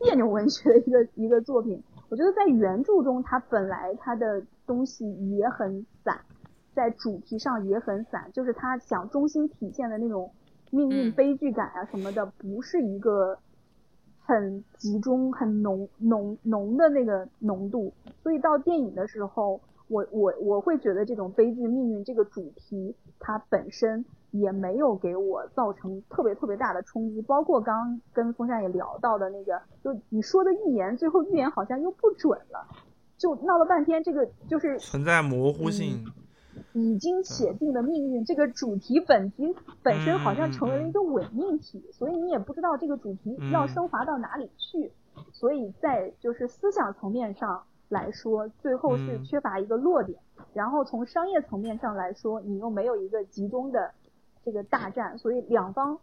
[0.00, 1.80] 别扭文学的一个一个作品。
[2.08, 6.20] 我觉得在原著中，它本来它的东西也很散，
[6.74, 10.32] 在主题上也很散，就是他想中心体现的那种
[10.72, 13.38] 命运悲剧感啊什么的，不是一个
[14.18, 17.94] 很集中、很浓浓浓的那个浓度，
[18.24, 27.22] 所以到电影的时候，我我我会觉得这种悲剧命运这个主题，它本身也没有给我造成特别特别大的冲击。
[27.22, 32.66] 包括刚刚跟风扇也聊到的那个，就你说的预言，最后预言好像又不准了，
[33.16, 36.04] 就闹了半天，这个就是存在模糊性。
[36.72, 44.90] 已经写定的命运，这个主题本题本身好像成为了一个伪命题，所以你也不知道这个主题要升华到哪里去。
[45.32, 50.18] 所以在就是思想层面上来说，最后是缺乏一个落点。
[50.52, 53.92] 然后从商业层面上来说，你又没有一个集中的
[54.44, 55.98] 这个大战，所以两方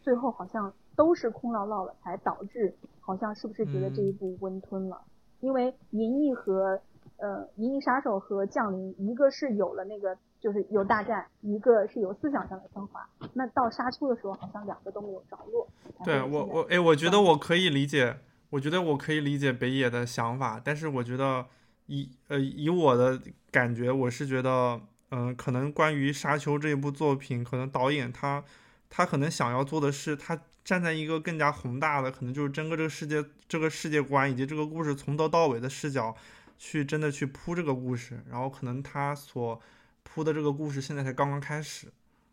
[0.00, 5.02] 最后好像都是空落落了，才导致好像是不是觉得这一部温吞了？
[5.40, 6.80] 因为银翼和。
[7.16, 13.04] 呃，银翼杀手和降临，一个是有了那个，就是有大战，一个是有思想上的升华。
[13.34, 15.66] 那到杀出的时候，好像两个都没有着落。
[16.04, 18.18] 对我，我哎，我觉得我可以理解，
[18.50, 21.46] 我觉得我可以理解北野的想法，但是我觉得
[21.86, 23.20] 以呃以我的
[23.50, 24.80] 感觉，我是觉得，
[25.10, 28.44] 嗯，可能关于沙丘这一部作品，可能导演他
[28.88, 36.16] 他可能想要做的是，他站在一个更加宏大的，可能就是整个这个世界这个世界观以及这个故事从头到尾的视角。
[36.60, 39.62] 去真的去铺这个故事，然后可能他所
[40.02, 41.86] 铺的这个故事现在才刚刚开始，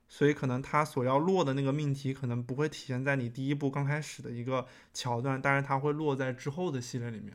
[0.08, 7.34] 所以可能他所要落的那个命题可能不会体现在你第一部刚开始的一个桥段，但是它会落在之后的系列里面。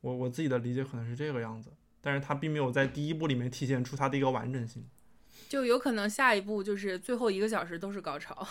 [0.00, 1.70] 我我自己的理解可能是这个样子，
[2.00, 4.84] 但是它并没有在第一部里面体现出它的一个完整性，
[5.48, 8.46] 就有可能下一步就是最后一个小时都是高潮。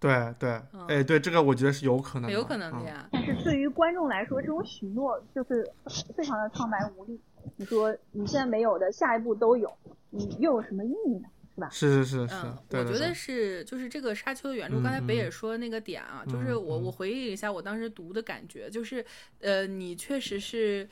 [0.00, 3.08] 对对，哎，对这个我觉得是有可能，有可能的呀。
[3.10, 5.66] 但是对于观众来说，这种许诺就是
[6.14, 7.18] 非常的苍白无力。
[7.56, 9.72] 你说你现在没有的，下一步都有，
[10.10, 11.28] 你又有什么意义呢？
[11.54, 11.68] 是吧？
[11.70, 12.34] 是是是是，
[12.70, 19.04] 我觉得是，就是这个沙丘的原著，刚才北野说那个点啊，就是我我回忆一下我当时读的感觉，就是
[19.40, 20.88] 呃，你确实是，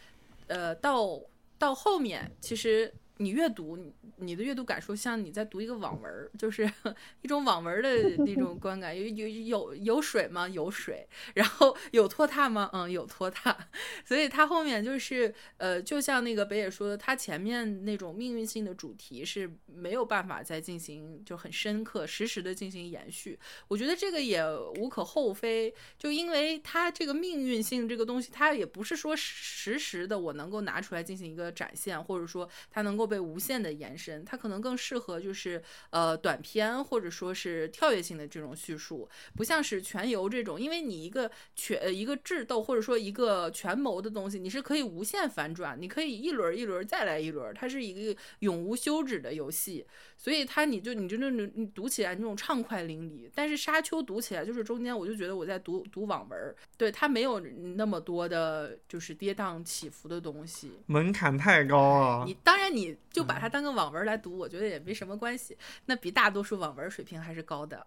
[0.46, 1.20] 呃，到
[1.58, 2.92] 到后面其实。
[3.18, 3.78] 你阅读，
[4.16, 6.68] 你的阅读感受像你在读一个网文，就是
[7.22, 8.98] 一种网文的那种观感。
[8.98, 10.48] 有有有有水吗？
[10.48, 11.06] 有水。
[11.34, 12.70] 然后有拖沓吗？
[12.72, 13.56] 嗯，有拖沓。
[14.04, 23.38] 所以它后面就是呃，就像那个北野说的，它前面那种命运性的主题是没有办法再进行就很深刻、实时的进行延续。
[23.68, 24.42] 我觉得这个也
[24.78, 33.01] 无可厚非，就因为它这个命运性这个东西，它也不是说实时的我能够拿出来进行一个展现，或者说它能够。
[33.06, 53.30] 被无限的延伸，它可能更适合就是呃短篇或者说是跳跃性的这种叙述，不像是全游这种，因为你一个全一个智斗或者说一个权谋的东西，你是可以无限反转，你可以一轮一轮再来一轮，它是一个永无休止的游戏，所以它你就你就那种你读起来那种畅快淋漓。
[53.34, 62.24] 但是沙丘读起来就是中间我就觉得我在读读网文，对它没有那么多的就是跌宕起伏的东西，门槛太高了。
[62.26, 62.91] 你当然你。
[63.10, 65.56] 就把它当个网文来读，我觉得也没什么关系。
[65.86, 67.86] 那比大多数网文水平还是高的。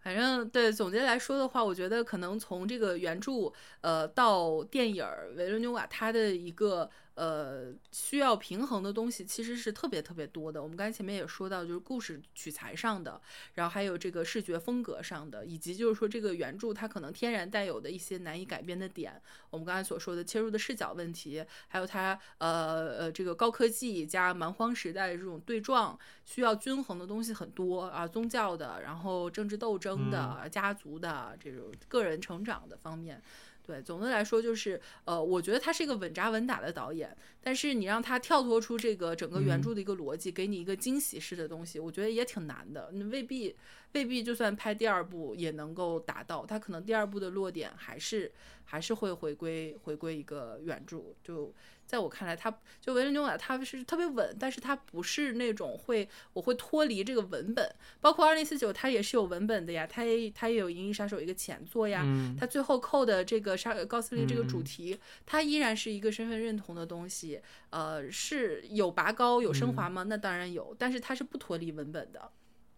[0.00, 5.06] 反正对总结来说的话，我觉得可能从这个原著呃到电影
[5.36, 6.90] 维伦纽瓦他的一个。
[7.14, 10.62] 呃，需要平衡的东西其实是特别特别多的。
[10.62, 13.20] 我们刚才前面也说到，就是故事取材上的，
[13.54, 19.20] 然后还有这个视觉风格上的，以及就是说这个原著它可能天然带有的一些难以改变的点。
[19.50, 33.22] 我们刚才所说的切入的视角问题，还有它呃呃这个高科技加蛮荒时代的这种对撞，需要均衡的东西很多啊，宗教的，然后政治斗争的，家族的这种个人成长的方面。
[33.66, 42.90] 对，总的来说就是，呃，我觉得他是一个稳扎稳打的导演，但是你让他跳脱出这个整个原著的一个逻辑，给你一个惊喜式的东西，我觉得也挺难的。
[42.92, 43.56] 你未必，
[43.92, 48.30] 未必就算拍第二部也能够达到，他可能第二部的落点还是
[48.64, 51.52] 还是会回归回归一个原著，就。
[51.86, 52.50] 在我看来，他
[52.80, 57.68] 就维伦纽瓦，他是特别稳，但是他不是那种会我会脱离这个文本。
[58.00, 62.04] 包括二零四九，它也是有文本的呀，它也它也有《银翼杀手》一个前作呀，
[62.38, 67.40] 它最后扣的这个杀高司令这个主题，它依然是一个身份认同的东西。
[67.70, 70.04] 呃，是有拔高有升华吗？
[70.04, 72.30] 那当然有，但是它是不脱离文本的。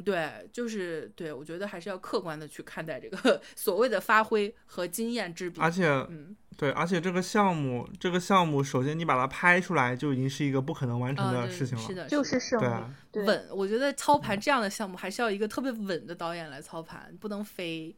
[0.05, 5.61] 对，就是对，我觉得还是要客观的去看待这个 所谓的发挥和经验之比。
[5.61, 11.85] 而且，嗯，对，而且这个项目，这个项目，首先你把它拍出来就已经是一个不可能完成的事情了。
[11.85, 13.21] 是的，就是胜利。
[13.21, 17.97] 稳，我觉得操盘这样的项目还是要一个特别稳的导演来操盘，不能飞。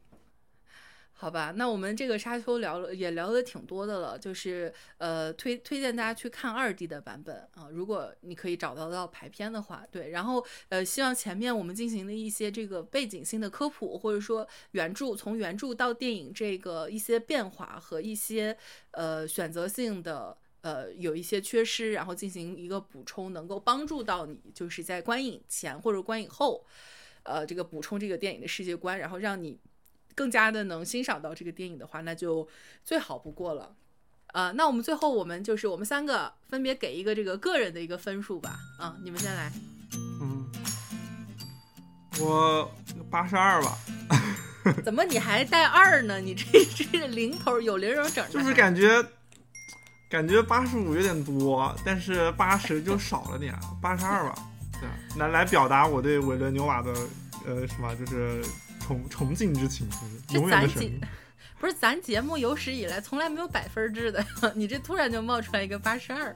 [1.21, 18.55] 好吧，那我们这个沙丘聊了也聊的挺多的了，就是呃推推荐大家去看二 D 的版本啊，如果你可以找到到排片的话，对，然后呃希望前面我们进行的一些这个背景性的科普，或者说原著从原著到电影这个一些变化和一些
[18.91, 26.65] 呃选择性的呃有一些缺失，然后进行一个补充，能够帮助到你，就是在观影前或者观影后，
[27.23, 29.59] 呃这个补充这个电影的世界观，然后让你。
[30.19, 32.45] 更加的能欣赏到这个电影的话，那就
[32.83, 33.73] 最好不过了。
[34.33, 38.59] 呃，那我们最后我们就是我们三个分别给一个这个个人的一个分数吧。
[38.77, 39.49] 啊，你们先来。
[40.21, 40.45] 嗯，
[42.19, 42.69] 我
[43.09, 43.77] 八十二吧。
[44.83, 46.19] 怎么你还带二呢？
[46.19, 48.29] 你这这零头有零有整。
[48.29, 49.01] 就是感觉
[50.09, 54.35] 感觉八十五有点多，但是八十就少了点，八十二吧。
[54.81, 56.91] 对，来来表达我对韦伦纽瓦的
[57.45, 58.43] 呃什么就是。
[58.89, 59.87] 崇崇敬之情，
[60.31, 60.99] 永远的神。
[61.59, 64.25] 不是咱节目有史以来从来没有百分制的，
[64.55, 66.35] 你这突然就冒出来一个八十二，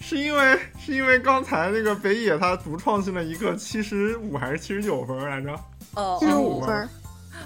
[0.00, 5.56] 是因为是因为刚才那个北野他独创性了一个七十五还是七十九分来着？
[5.94, 6.88] 哦，七十五分。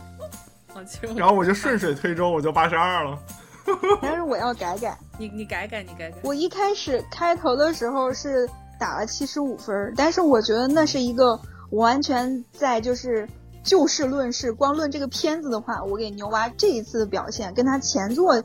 [0.73, 1.19] 哦，七十五。
[1.19, 3.19] 然后我就顺水推舟，我就八十二了。
[4.01, 6.17] 但是我要改改，你你改改，你改改。
[6.23, 8.49] 我一开始开头的时候是
[8.81, 11.39] 打了七十五分，但是我觉得那是一个
[11.73, 13.29] 完全在就是。
[13.63, 18.43] 就事论事，光论这个片子的话，我给牛娃这一次的表现跟他前作，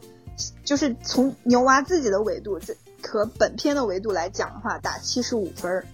[0.64, 2.60] 就是从牛娃自己的维度
[3.02, 5.86] 和本片的维度来讲的话，打七十五分儿。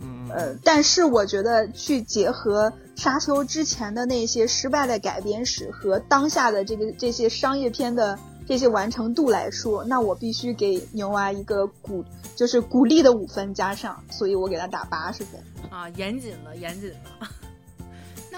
[0.00, 12.04] 嗯，呃，但是我觉得去结合沙丘之前的那些失败的改编史和当下的这个这些商业片的这些完成度来说，那我必须给牛娃一个鼓，
[12.34, 15.40] 就是鼓励的五分加上，所以我给他打八十分。
[15.70, 17.28] 啊，严谨了，严谨了。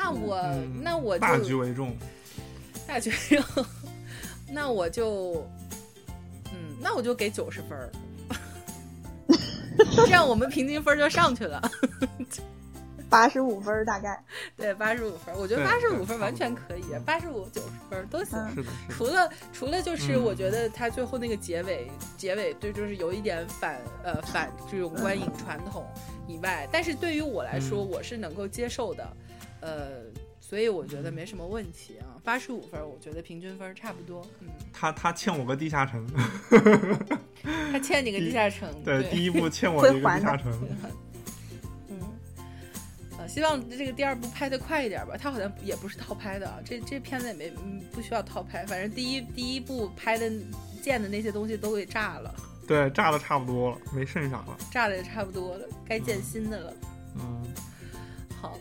[0.00, 0.40] 那我
[0.80, 1.96] 那我就大局为重，
[2.86, 3.66] 大局为重。
[4.50, 5.44] 那我就，
[6.52, 7.90] 嗯，那我就给九十分儿，
[9.96, 11.60] 这样我们平均分就上去了。
[13.10, 14.22] 八十五分大概，
[14.54, 18.38] 对，八十五分，我觉得八十五分完全可以，八十五九十分都行。
[18.54, 25.86] 是的，除了除了就是我觉得他最后那个结尾结尾对，就是有一点反呃反这种观影传统
[26.26, 29.10] 以外，但是对于我来说，我是能够接受的。
[29.60, 30.02] 呃，
[30.40, 34.24] 所以我觉得没什么问题啊，八十五分，我觉得平均分差不多。
[34.40, 36.06] 嗯，他他欠我个地下城，
[37.72, 38.72] 他欠你个地下城。
[38.84, 40.52] 对，第一部 欠我一个地下城。
[41.90, 42.00] 嗯，
[43.18, 45.16] 呃，希望这个第二部拍的快一点吧。
[45.18, 47.50] 他好像也不是套拍的，这这片子也没
[47.92, 50.30] 不需要套拍，反正第一第一部拍的
[50.80, 52.34] 建的那些东西都给炸了。
[52.66, 54.56] 对，炸的差不多了，没剩啥了。
[54.70, 56.72] 炸的也差不多了，该建新的了。
[57.16, 57.42] 嗯，
[58.40, 58.56] 好。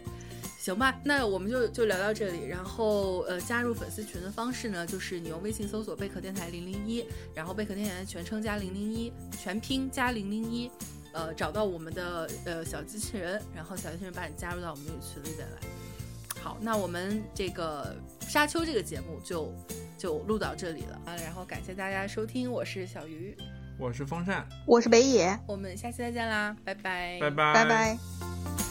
[0.67, 2.45] 行吧，那我们就就聊到这里。
[2.45, 10.69] 然后，呃，加入粉丝群的方式呢，就是你用微信搜索“贝壳电台零零一”，然后贝壳电台全称加零零一，全拼加零零一，
[11.13, 15.57] 呃，找到我们的呃小机器人，然后小机器人把你加入到我们这个群里边来。
[16.41, 19.53] 好，那我们这个沙丘这个节目就
[19.97, 21.15] 就录到这里了啊。
[21.23, 23.37] 然后感谢大家收听，我是小鱼，
[23.79, 28.66] 我是风扇，我是北野，我们下期再见啦，拜拜，拜拜，拜拜。